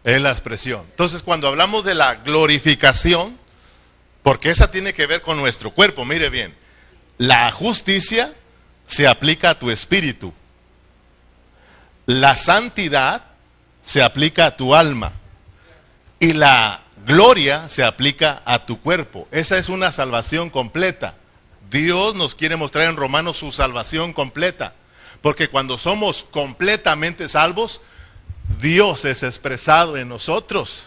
[0.04, 0.86] Es la expresión.
[0.90, 3.36] Entonces, cuando hablamos de la glorificación,
[4.22, 6.54] porque esa tiene que ver con nuestro cuerpo, mire bien,
[7.18, 8.32] la justicia
[8.86, 10.32] se aplica a tu espíritu.
[12.06, 13.24] La santidad
[13.84, 15.12] se aplica a tu alma
[16.22, 19.26] y la gloria se aplica a tu cuerpo.
[19.32, 21.16] Esa es una salvación completa.
[21.68, 24.72] Dios nos quiere mostrar en Romanos su salvación completa.
[25.20, 27.80] Porque cuando somos completamente salvos,
[28.60, 30.84] Dios es expresado en nosotros,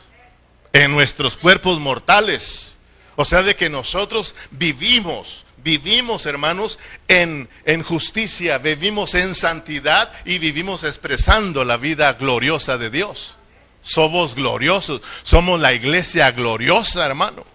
[0.71, 2.77] en nuestros cuerpos mortales.
[3.17, 6.79] O sea, de que nosotros vivimos, vivimos, hermanos,
[7.09, 13.34] en, en justicia, vivimos en santidad y vivimos expresando la vida gloriosa de Dios.
[13.85, 17.45] Somos gloriosos, somos la iglesia gloriosa, hermano.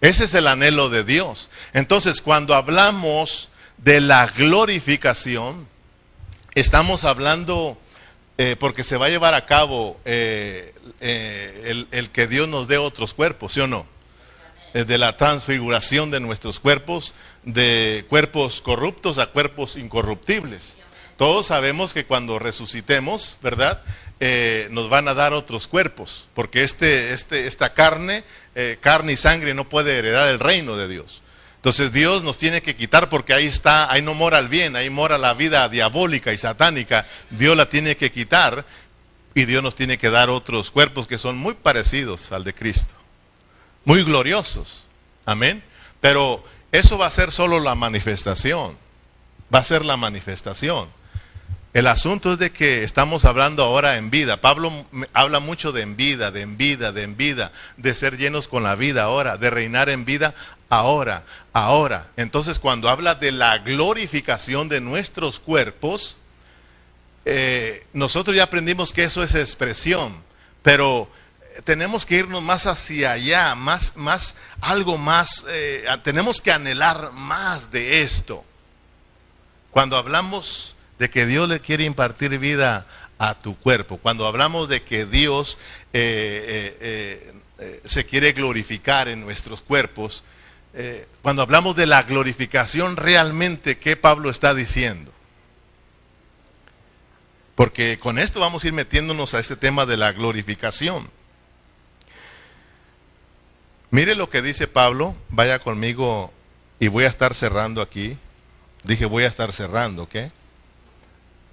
[0.00, 1.50] Ese es el anhelo de Dios.
[1.72, 3.48] Entonces, cuando hablamos
[3.78, 5.66] de la glorificación,
[6.54, 7.76] estamos hablando,
[8.38, 12.68] eh, porque se va a llevar a cabo eh, eh, el, el, que Dios nos
[12.68, 13.86] dé otros cuerpos, ¿sí o no?
[14.74, 17.14] de la transfiguración de nuestros cuerpos,
[17.44, 20.76] de cuerpos corruptos a cuerpos incorruptibles.
[21.16, 23.82] Todos sabemos que cuando resucitemos, ¿verdad?
[24.20, 29.16] Eh, nos van a dar otros cuerpos, porque este, este, esta carne, eh, carne y
[29.16, 31.22] sangre no puede heredar el reino de Dios.
[31.56, 34.88] Entonces Dios nos tiene que quitar porque ahí está, ahí no mora el bien, ahí
[34.88, 37.06] mora la vida diabólica y satánica.
[37.30, 38.64] Dios la tiene que quitar
[39.34, 42.94] y Dios nos tiene que dar otros cuerpos que son muy parecidos al de Cristo,
[43.84, 44.84] muy gloriosos.
[45.24, 45.62] Amén.
[46.00, 48.78] Pero eso va a ser solo la manifestación,
[49.52, 50.88] va a ser la manifestación.
[51.76, 54.40] El asunto es de que estamos hablando ahora en vida.
[54.40, 58.48] Pablo habla mucho de en vida, de en vida, de en vida, de ser llenos
[58.48, 60.34] con la vida ahora, de reinar en vida
[60.70, 62.08] ahora, ahora.
[62.16, 66.16] Entonces cuando habla de la glorificación de nuestros cuerpos,
[67.26, 70.16] eh, nosotros ya aprendimos que eso es expresión,
[70.62, 71.10] pero
[71.64, 77.70] tenemos que irnos más hacia allá, más, más, algo más, eh, tenemos que anhelar más
[77.70, 78.46] de esto.
[79.70, 82.86] Cuando hablamos de que Dios le quiere impartir vida
[83.18, 85.58] a tu cuerpo, cuando hablamos de que Dios
[85.92, 90.24] eh, eh, eh, se quiere glorificar en nuestros cuerpos,
[91.22, 95.10] cuando hablamos de la glorificación realmente, ¿qué Pablo está diciendo?
[97.54, 101.08] Porque con esto vamos a ir metiéndonos a este tema de la glorificación.
[103.90, 106.30] Mire lo que dice Pablo, vaya conmigo
[106.78, 108.18] y voy a estar cerrando aquí.
[108.82, 110.16] Dije voy a estar cerrando, ¿ok?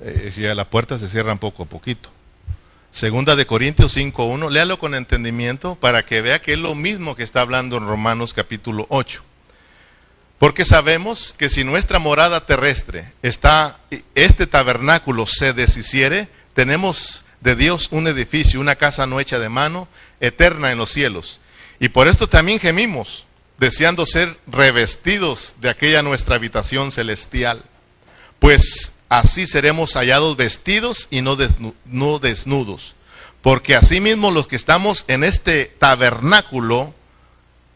[0.01, 2.09] Eh, si a la puerta se cierran poco a poquito.
[2.91, 7.23] Segunda de Corintios 5.1, léalo con entendimiento para que vea que es lo mismo que
[7.23, 9.23] está hablando en Romanos capítulo 8.
[10.37, 13.79] Porque sabemos que si nuestra morada terrestre está,
[14.13, 19.87] este tabernáculo se deshiciere, tenemos de Dios un edificio, una casa no hecha de mano,
[20.19, 21.41] eterna en los cielos.
[21.79, 23.25] Y por esto también gemimos,
[23.57, 27.63] deseando ser revestidos de aquella nuestra habitación celestial.
[28.39, 31.35] Pues así seremos hallados vestidos y no,
[32.19, 32.95] desnudos.
[33.43, 36.95] Porque asimismo los que estamos en este tabernáculo,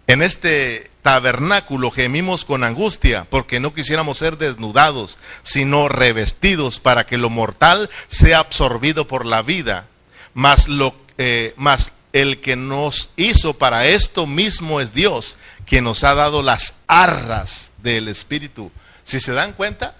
[0.07, 7.17] en este tabernáculo gemimos con angustia, porque no quisiéramos ser desnudados, sino revestidos para que
[7.17, 9.87] lo mortal sea absorbido por la vida.
[10.33, 16.03] Mas, lo, eh, mas el que nos hizo para esto mismo es Dios, quien nos
[16.03, 18.71] ha dado las arras del Espíritu.
[19.03, 19.95] Si se dan cuenta,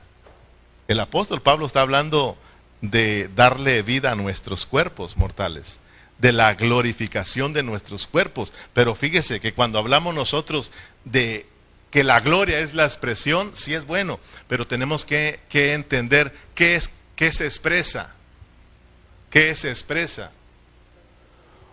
[0.87, 2.37] el apóstol Pablo está hablando
[2.81, 5.79] de darle vida a nuestros cuerpos mortales,
[6.19, 8.53] de la glorificación de nuestros cuerpos.
[8.73, 10.71] Pero fíjese que cuando hablamos nosotros
[11.05, 11.47] de
[11.91, 16.91] que la gloria es la expresión, sí es bueno, pero tenemos que, entender qué, es,
[17.15, 18.13] qué se expresa.
[19.29, 20.31] ¿Qué se expresa?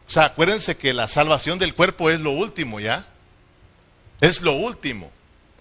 [0.07, 3.07] O sea, acuérdense que la salvación del cuerpo es lo último, ¿ya?
[4.21, 5.11] Es lo último.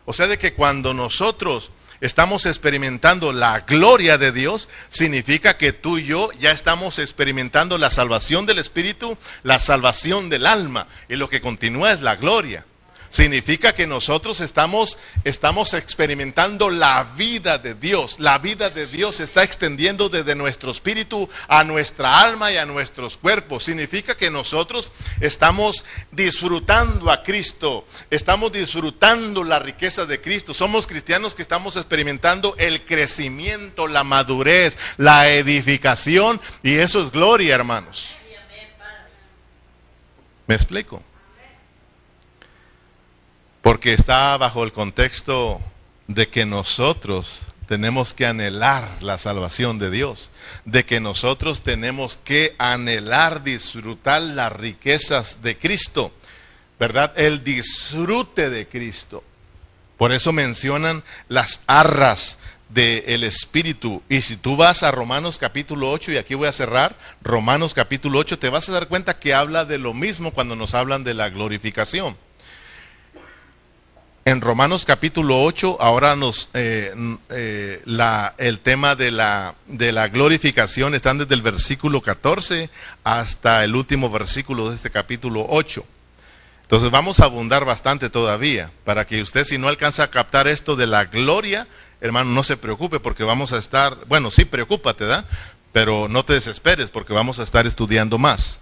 [0.06, 1.72] O sea, de que cuando nosotros
[2.04, 7.90] estamos experimentando la gloria de Dios, significa que tú y yo ya estamos experimentando la
[7.90, 12.66] salvación del Espíritu, la salvación del alma, y lo que continúa es la gloria
[13.14, 18.20] significa que nosotros estamos, estamos experimentando la vida de Dios.
[18.20, 22.66] La vida de Dios se está extendiendo desde nuestro espíritu a nuestra alma y a
[22.66, 23.66] nuestros cuerpos.
[23.66, 24.92] Significa que nosotros
[25.22, 30.56] estamos disfrutando a Cristo, estamos disfrutando la riqueza de Cristo.
[30.56, 37.54] Somos cristianos que estamos experimentando el crecimiento, la madurez, la edificación y eso es gloria,
[37.54, 38.08] hermanos.
[40.48, 41.04] ¿Me explico?
[43.64, 45.62] Porque está bajo el contexto
[46.08, 50.32] de que nosotros tenemos que anhelar la salvación de Dios,
[50.66, 56.12] de que nosotros tenemos que anhelar disfrutar las riquezas de Cristo,
[56.78, 57.14] ¿verdad?
[57.16, 59.24] El disfrute de Cristo.
[59.96, 64.04] Por eso mencionan las arras del Espíritu.
[64.10, 68.20] Y si tú vas a Romanos capítulo 8, y aquí voy a cerrar, Romanos capítulo
[68.20, 71.14] 8, te vas a dar cuenta que habla de lo mismo cuando nos hablan de
[71.14, 72.18] la glorificación.
[74.26, 76.94] En Romanos capítulo 8, ahora nos eh,
[77.30, 77.84] eh,
[78.38, 82.70] el tema de la, de la glorificación están desde el versículo 14
[83.04, 85.84] hasta el último versículo de este capítulo 8.
[86.62, 90.78] Entonces vamos a abundar bastante todavía, para que usted si no alcanza a captar esto
[90.78, 91.68] de la gloria,
[92.00, 95.26] hermano, no se preocupe porque vamos a estar, bueno, sí, preocúpate, ¿da?
[95.74, 98.62] Pero no te desesperes porque vamos a estar estudiando más.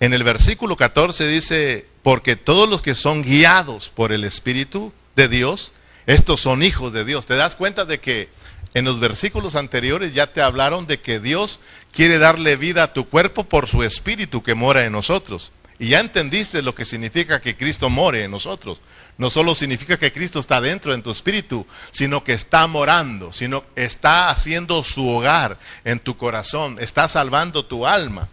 [0.00, 5.26] En el versículo 14 dice, porque todos los que son guiados por el Espíritu de
[5.26, 5.72] Dios,
[6.06, 7.26] estos son hijos de Dios.
[7.26, 8.28] ¿Te das cuenta de que
[8.74, 11.58] en los versículos anteriores ya te hablaron de que Dios
[11.90, 15.50] quiere darle vida a tu cuerpo por su Espíritu que mora en nosotros?
[15.80, 18.80] Y ya entendiste lo que significa que Cristo more en nosotros.
[19.18, 23.64] No solo significa que Cristo está dentro en tu espíritu, sino que está morando, sino
[23.74, 28.28] está haciendo su hogar en tu corazón, está salvando tu alma.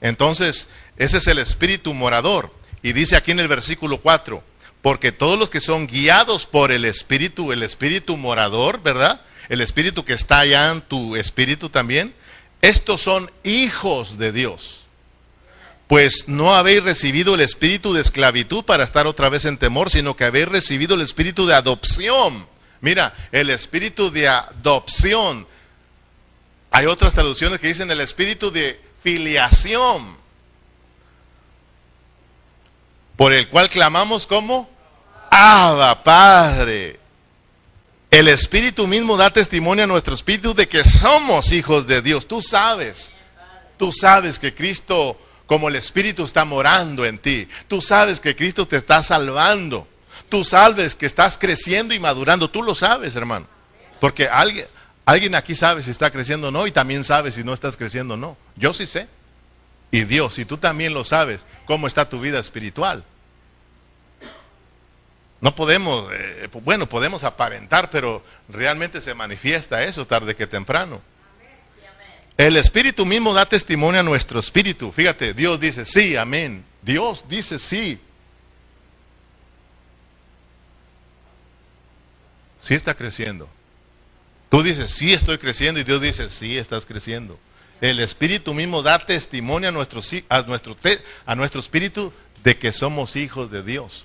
[0.00, 2.56] Entonces, ese es el espíritu morador.
[2.82, 4.42] Y dice aquí en el versículo 4,
[4.82, 9.22] porque todos los que son guiados por el espíritu, el espíritu morador, ¿verdad?
[9.48, 12.14] El espíritu que está allá en tu espíritu también,
[12.62, 14.82] estos son hijos de Dios.
[15.88, 20.16] Pues no habéis recibido el espíritu de esclavitud para estar otra vez en temor, sino
[20.16, 22.46] que habéis recibido el espíritu de adopción.
[22.82, 25.46] Mira, el espíritu de adopción.
[26.70, 30.17] Hay otras traducciones que dicen el espíritu de filiación,
[33.18, 34.70] por el cual clamamos como
[35.28, 37.00] Abba Padre.
[38.12, 42.28] El Espíritu mismo da testimonio a nuestro espíritu de que somos hijos de Dios.
[42.28, 43.10] Tú sabes,
[43.76, 48.68] tú sabes que Cristo, como el Espíritu está morando en ti, tú sabes que Cristo
[48.68, 49.88] te está salvando.
[50.28, 52.48] Tú sabes que estás creciendo y madurando.
[52.48, 53.48] Tú lo sabes, hermano.
[53.98, 54.66] Porque alguien,
[55.04, 58.14] alguien aquí sabe si está creciendo o no y también sabe si no estás creciendo
[58.14, 58.36] o no.
[58.54, 59.08] Yo sí sé.
[59.90, 63.04] Y Dios, si tú también lo sabes, cómo está tu vida espiritual.
[65.40, 71.00] No podemos, eh, bueno, podemos aparentar, pero realmente se manifiesta eso tarde que temprano.
[72.36, 74.92] El Espíritu mismo da testimonio a nuestro espíritu.
[74.92, 76.64] Fíjate, Dios dice sí, amén.
[76.82, 78.00] Dios dice sí.
[82.60, 83.48] Sí está creciendo.
[84.50, 87.38] Tú dices, sí estoy creciendo y Dios dice, sí estás creciendo.
[87.80, 90.76] El Espíritu mismo da testimonio a nuestro, a nuestro,
[91.26, 92.12] a nuestro espíritu
[92.42, 94.04] de que somos hijos de Dios.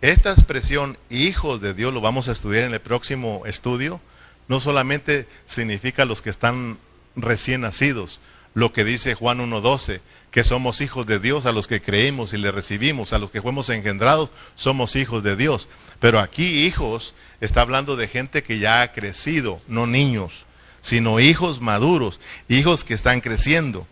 [0.00, 4.00] Esta expresión hijos de Dios lo vamos a estudiar en el próximo estudio.
[4.48, 6.78] No solamente significa los que están
[7.16, 8.20] recién nacidos,
[8.54, 10.00] lo que dice Juan 1.12,
[10.30, 13.42] que somos hijos de Dios a los que creemos y le recibimos, a los que
[13.42, 15.68] fuimos engendrados, somos hijos de Dios.
[15.98, 20.46] Pero aquí hijos está hablando de gente que ya ha crecido, no niños,
[20.80, 23.86] sino hijos maduros, hijos que están creciendo.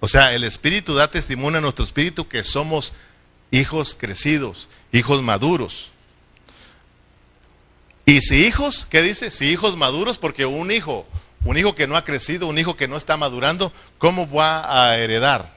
[0.00, 2.92] O sea, el Espíritu da testimonio a nuestro Espíritu que somos
[3.50, 5.90] hijos crecidos, hijos maduros.
[8.06, 9.30] Y si hijos, ¿qué dice?
[9.30, 11.06] Si hijos maduros, porque un hijo,
[11.44, 14.98] un hijo que no ha crecido, un hijo que no está madurando, ¿cómo va a
[14.98, 15.54] heredar?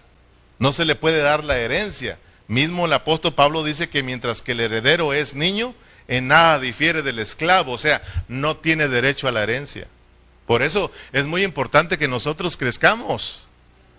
[0.60, 2.18] No se le puede dar la herencia.
[2.48, 5.76] Mismo el apóstol Pablo dice que mientras que el heredero es niño,
[6.08, 9.88] en nada difiere del esclavo, o sea, no tiene derecho a la herencia.
[10.48, 13.44] Por eso es muy importante que nosotros crezcamos.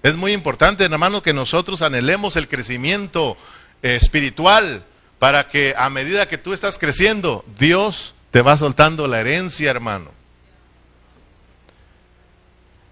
[0.03, 3.37] Es muy importante, hermano, que nosotros anhelemos el crecimiento
[3.83, 4.85] espiritual
[5.19, 10.11] para que a medida que tú estás creciendo, Dios te va soltando la herencia, hermano.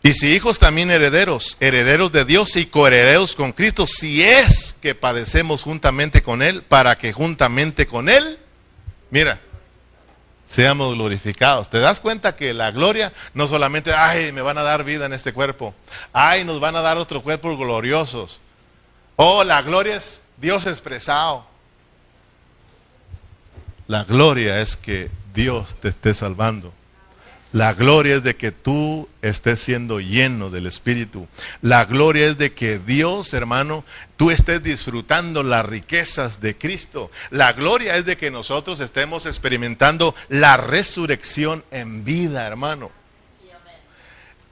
[0.03, 4.95] Y si hijos también herederos, herederos de Dios y coherederos con Cristo, si es que
[4.95, 8.39] padecemos juntamente con Él, para que juntamente con Él,
[9.11, 9.41] mira,
[10.49, 11.69] seamos glorificados.
[11.69, 15.13] ¿Te das cuenta que la gloria no solamente, ay, me van a dar vida en
[15.13, 15.75] este cuerpo,
[16.13, 18.41] ay, nos van a dar otros cuerpos gloriosos.
[19.17, 21.47] Oh, la gloria es Dios expresado.
[23.87, 26.73] La gloria es que Dios te esté salvando.
[27.57, 31.27] La gloria es de que tú estés siendo lleno del Espíritu.
[31.63, 33.83] La gloria es de que Dios, hermano,
[34.19, 37.11] tú estés disfrutando las riquezas de Cristo.
[37.31, 42.91] La gloria es de que nosotros estemos experimentando la resurrección en vida, hermano.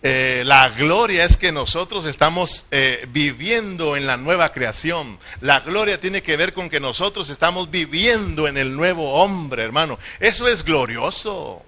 [0.02, 5.18] Eh, la gloria es que nosotros estamos eh, viviendo en la nueva creación.
[5.42, 9.98] La gloria tiene que ver con que nosotros estamos viviendo en el nuevo hombre, hermano.
[10.20, 11.62] Eso es glorioso.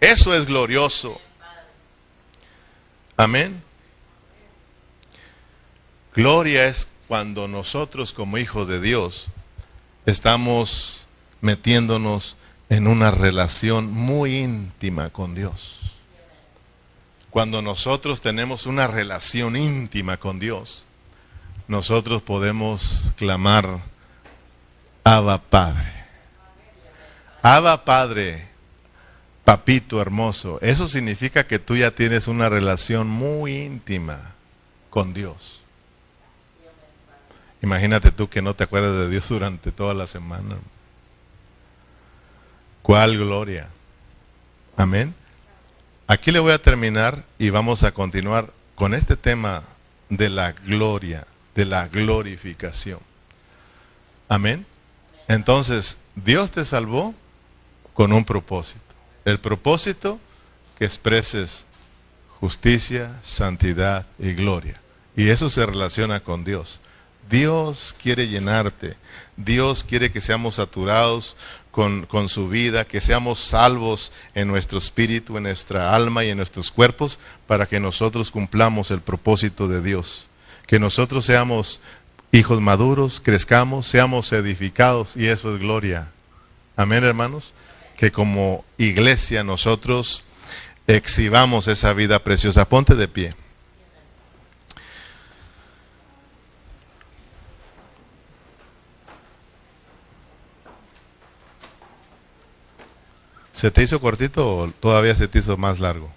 [0.00, 1.20] Eso es glorioso.
[3.16, 3.62] Amén.
[6.14, 9.28] Gloria es cuando nosotros como hijos de Dios
[10.06, 11.06] estamos
[11.40, 12.36] metiéndonos
[12.68, 15.78] en una relación muy íntima con Dios.
[17.30, 20.86] Cuando nosotros tenemos una relación íntima con Dios,
[21.68, 23.82] nosotros podemos clamar,
[25.04, 25.92] Abba Padre.
[27.42, 28.49] Abba Padre,
[29.50, 30.60] papito hermoso.
[30.62, 34.30] Eso significa que tú ya tienes una relación muy íntima
[34.90, 35.64] con Dios.
[37.60, 40.54] Imagínate tú que no te acuerdas de Dios durante toda la semana.
[42.82, 43.68] ¿Cuál gloria?
[44.76, 45.16] Amén.
[46.06, 49.64] Aquí le voy a terminar y vamos a continuar con este tema
[50.10, 51.26] de la gloria,
[51.56, 53.00] de la glorificación.
[54.28, 54.64] Amén.
[55.26, 57.16] Entonces, Dios te salvó
[57.94, 58.89] con un propósito.
[59.30, 60.18] El propósito
[60.76, 61.64] que expreses
[62.40, 64.80] justicia, santidad y gloria.
[65.14, 66.80] Y eso se relaciona con Dios.
[67.30, 68.96] Dios quiere llenarte.
[69.36, 71.36] Dios quiere que seamos saturados
[71.70, 76.38] con, con, su vida, que seamos salvos en nuestro espíritu, en nuestra alma y en
[76.38, 80.26] nuestros cuerpos, para que nosotros cumplamos el propósito de Dios.
[80.66, 81.80] Que nosotros seamos
[82.32, 86.08] hijos maduros, crezcamos, seamos edificados, y eso es gloria.
[86.76, 87.54] Amén, hermanos.
[88.00, 90.24] Que como iglesia nosotros
[90.86, 92.66] exhibamos esa vida preciosa.
[92.66, 93.34] Ponte de pie.
[103.52, 106.10] ¿Se te hizo cortito o todavía se te hizo más largo?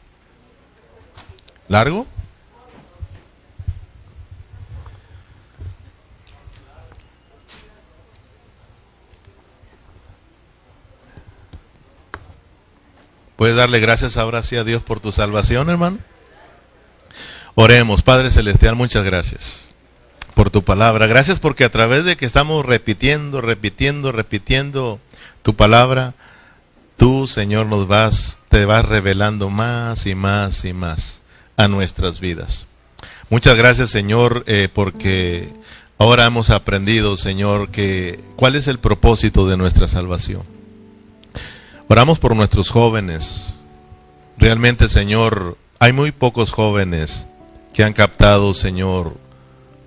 [1.68, 2.08] ¿Largo?
[13.44, 15.98] ¿Puedes darle gracias ahora sí a Dios por tu salvación, hermano?
[17.56, 19.68] Oremos, Padre Celestial, muchas gracias
[20.34, 21.08] por tu palabra.
[21.08, 25.02] Gracias porque a través de que estamos repitiendo, repitiendo, repitiendo
[25.42, 26.14] tu palabra,
[26.96, 31.22] tú, Señor, nos vas, te vas revelando más y más y más
[31.58, 32.68] a nuestras vidas.
[33.30, 35.50] Muchas gracias, Señor, eh, porque
[35.98, 40.63] ahora hemos aprendido, Señor, que cuál es el propósito de nuestra salvación.
[41.90, 43.56] Oramos por nuestros jóvenes.
[44.38, 47.28] Realmente, Señor, hay muy pocos jóvenes
[47.74, 49.18] que han captado, Señor,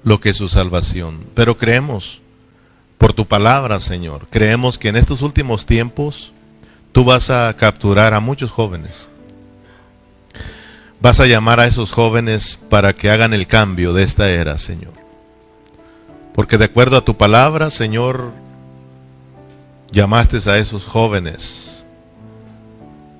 [0.04, 1.26] lo que es su salvación.
[1.34, 2.20] Pero creemos,
[2.98, 6.32] por tu palabra, Señor, creemos que en estos últimos tiempos
[6.92, 9.08] tú vas a capturar a muchos jóvenes.
[11.00, 14.92] Vas a llamar a esos jóvenes para que hagan el cambio de esta era, Señor.
[16.34, 18.32] Porque de acuerdo a tu palabra, Señor,
[19.90, 21.65] llamaste a esos jóvenes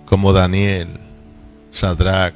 [0.07, 0.89] como Daniel,
[1.71, 2.35] Sadrach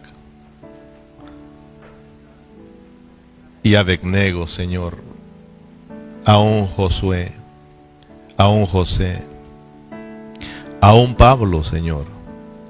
[3.62, 4.98] y Abednego, Señor,
[6.24, 7.32] a un Josué,
[8.36, 9.22] a un José,
[10.80, 12.06] a un Pablo, Señor,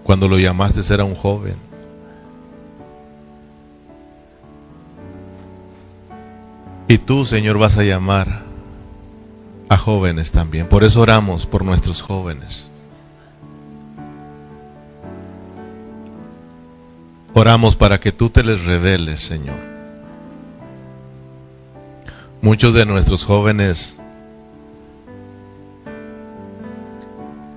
[0.04, 1.56] cuando lo llamaste era un joven.
[6.88, 8.42] Y tú, Señor, vas a llamar
[9.68, 10.66] a jóvenes también.
[10.66, 12.68] Por eso oramos por nuestros jóvenes.
[17.32, 19.56] Oramos para que tú te les reveles, Señor.
[22.42, 23.96] Muchos de nuestros jóvenes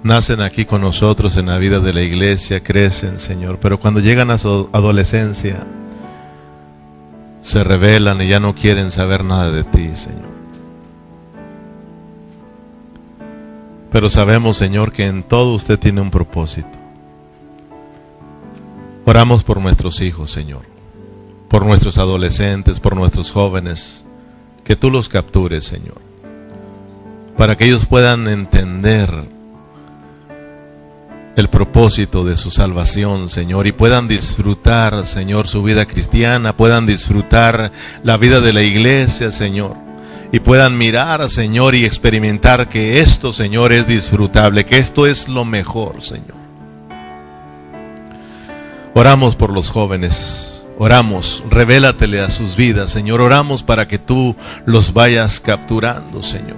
[0.04, 4.30] nacen aquí con nosotros en la vida de la iglesia, crecen, Señor, pero cuando llegan
[4.30, 5.66] a su adolescencia,
[7.42, 10.34] se revelan y ya no quieren saber nada de ti, Señor.
[13.92, 16.83] Pero sabemos, Señor, que en todo usted tiene un propósito.
[19.06, 20.62] Oramos por nuestros hijos, Señor,
[21.50, 24.04] por nuestros adolescentes, por nuestros jóvenes,
[24.64, 26.02] que tú los captures, Señor,
[27.38, 29.10] para que ellos puedan entender
[31.36, 37.72] el propósito de su salvación, Señor, y puedan disfrutar, Señor, su vida cristiana, puedan disfrutar
[38.04, 39.76] la vida de la iglesia, Señor,
[40.32, 45.44] y puedan mirar, Señor, y experimentar que esto, Señor, es disfrutable, que esto es lo
[45.44, 46.43] mejor, Señor.
[48.96, 50.66] Oramos por los jóvenes.
[50.78, 53.22] Oramos, revélatele a sus vidas, Señor.
[53.22, 54.36] Oramos para que tú
[54.66, 56.58] los vayas capturando, Señor.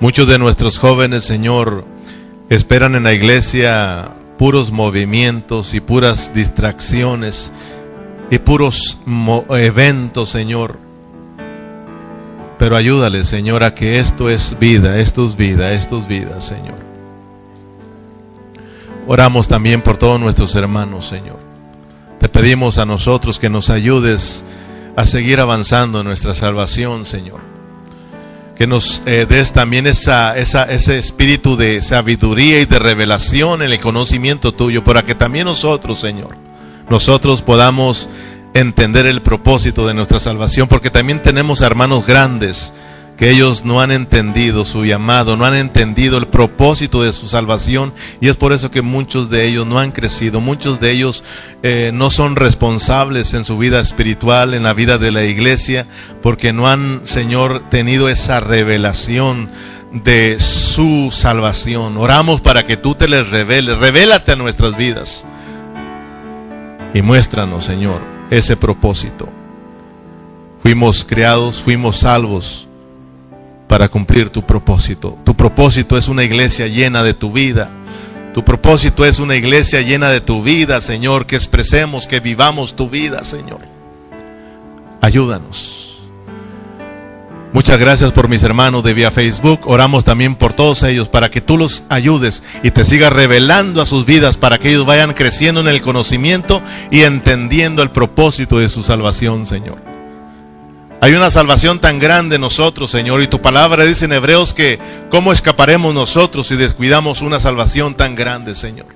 [0.00, 1.84] Muchos de nuestros jóvenes, Señor,
[2.48, 7.52] esperan en la iglesia puros movimientos y puras distracciones
[8.30, 8.98] y puros
[9.50, 10.78] eventos, Señor.
[12.58, 16.87] Pero ayúdale, Señor, a que esto es vida, esto es vida, esto es vida, Señor.
[19.10, 21.38] Oramos también por todos nuestros hermanos, Señor.
[22.20, 24.44] Te pedimos a nosotros que nos ayudes
[24.96, 27.40] a seguir avanzando en nuestra salvación, Señor.
[28.54, 33.80] Que nos eh, des también esa, ese espíritu de sabiduría y de revelación en el
[33.80, 36.36] conocimiento tuyo, para que también nosotros, Señor,
[36.90, 38.10] nosotros podamos
[38.52, 42.74] entender el propósito de nuestra salvación, porque también tenemos hermanos grandes
[43.18, 47.92] que ellos no han entendido su llamado, no han entendido el propósito de su salvación
[48.20, 51.24] y es por eso que muchos de ellos no han crecido, muchos de ellos
[51.64, 55.88] eh, no son responsables en su vida espiritual, en la vida de la iglesia,
[56.22, 59.50] porque no han, Señor, tenido esa revelación
[59.92, 61.96] de su salvación.
[61.96, 65.26] Oramos para que tú te les reveles, revélate a nuestras vidas
[66.94, 68.00] y muéstranos, Señor,
[68.30, 69.28] ese propósito.
[70.60, 72.67] Fuimos creados, fuimos salvos
[73.68, 75.16] para cumplir tu propósito.
[75.24, 77.70] Tu propósito es una iglesia llena de tu vida.
[78.34, 82.88] Tu propósito es una iglesia llena de tu vida, Señor, que expresemos, que vivamos tu
[82.88, 83.60] vida, Señor.
[85.00, 85.88] Ayúdanos.
[87.52, 89.60] Muchas gracias por mis hermanos de vía Facebook.
[89.64, 93.86] Oramos también por todos ellos para que tú los ayudes y te sigas revelando a
[93.86, 96.60] sus vidas para que ellos vayan creciendo en el conocimiento
[96.90, 99.87] y entendiendo el propósito de su salvación, Señor.
[101.00, 104.80] Hay una salvación tan grande en nosotros, Señor, y tu palabra dice en Hebreos que
[105.10, 108.86] cómo escaparemos nosotros si descuidamos una salvación tan grande, Señor.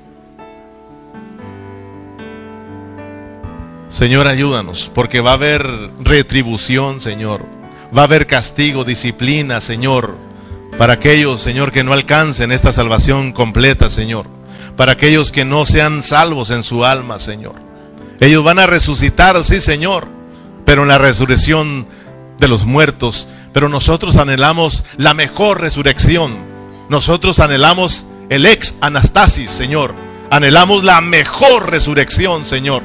[3.89, 5.65] Señor, ayúdanos, porque va a haber
[6.01, 7.47] retribución, Señor.
[7.97, 10.17] Va a haber castigo, disciplina, Señor,
[10.79, 14.27] para aquellos, Señor, que no alcancen esta salvación completa, Señor.
[14.77, 17.55] Para aquellos que no sean salvos en su alma, Señor.
[18.19, 20.12] Ellos van a resucitar, sí, Señor
[20.65, 21.87] pero en la resurrección
[22.39, 23.29] de los muertos.
[23.53, 26.37] Pero nosotros anhelamos la mejor resurrección.
[26.89, 29.95] Nosotros anhelamos el ex anastasis, Señor.
[30.31, 32.83] Anhelamos la mejor resurrección, Señor.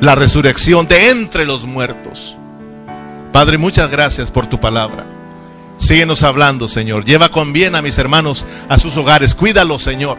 [0.00, 2.36] La resurrección de entre los muertos.
[3.32, 5.06] Padre, muchas gracias por tu palabra.
[5.76, 7.04] Síguenos hablando, Señor.
[7.04, 9.34] Lleva con bien a mis hermanos a sus hogares.
[9.34, 10.18] Cuídalos, Señor.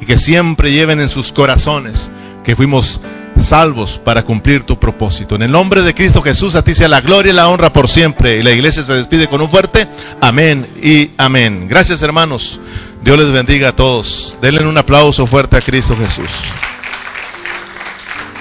[0.00, 2.10] Y que siempre lleven en sus corazones
[2.44, 3.00] que fuimos
[3.36, 5.34] salvos para cumplir tu propósito.
[5.34, 7.88] En el nombre de Cristo Jesús, a ti sea la gloria y la honra por
[7.88, 8.38] siempre.
[8.38, 9.88] Y la iglesia se despide con un fuerte
[10.20, 11.66] amén y amén.
[11.68, 12.60] Gracias hermanos.
[13.02, 14.36] Dios les bendiga a todos.
[14.42, 16.30] Denle un aplauso fuerte a Cristo Jesús.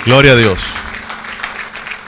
[0.06, 0.60] Gloria a Dios.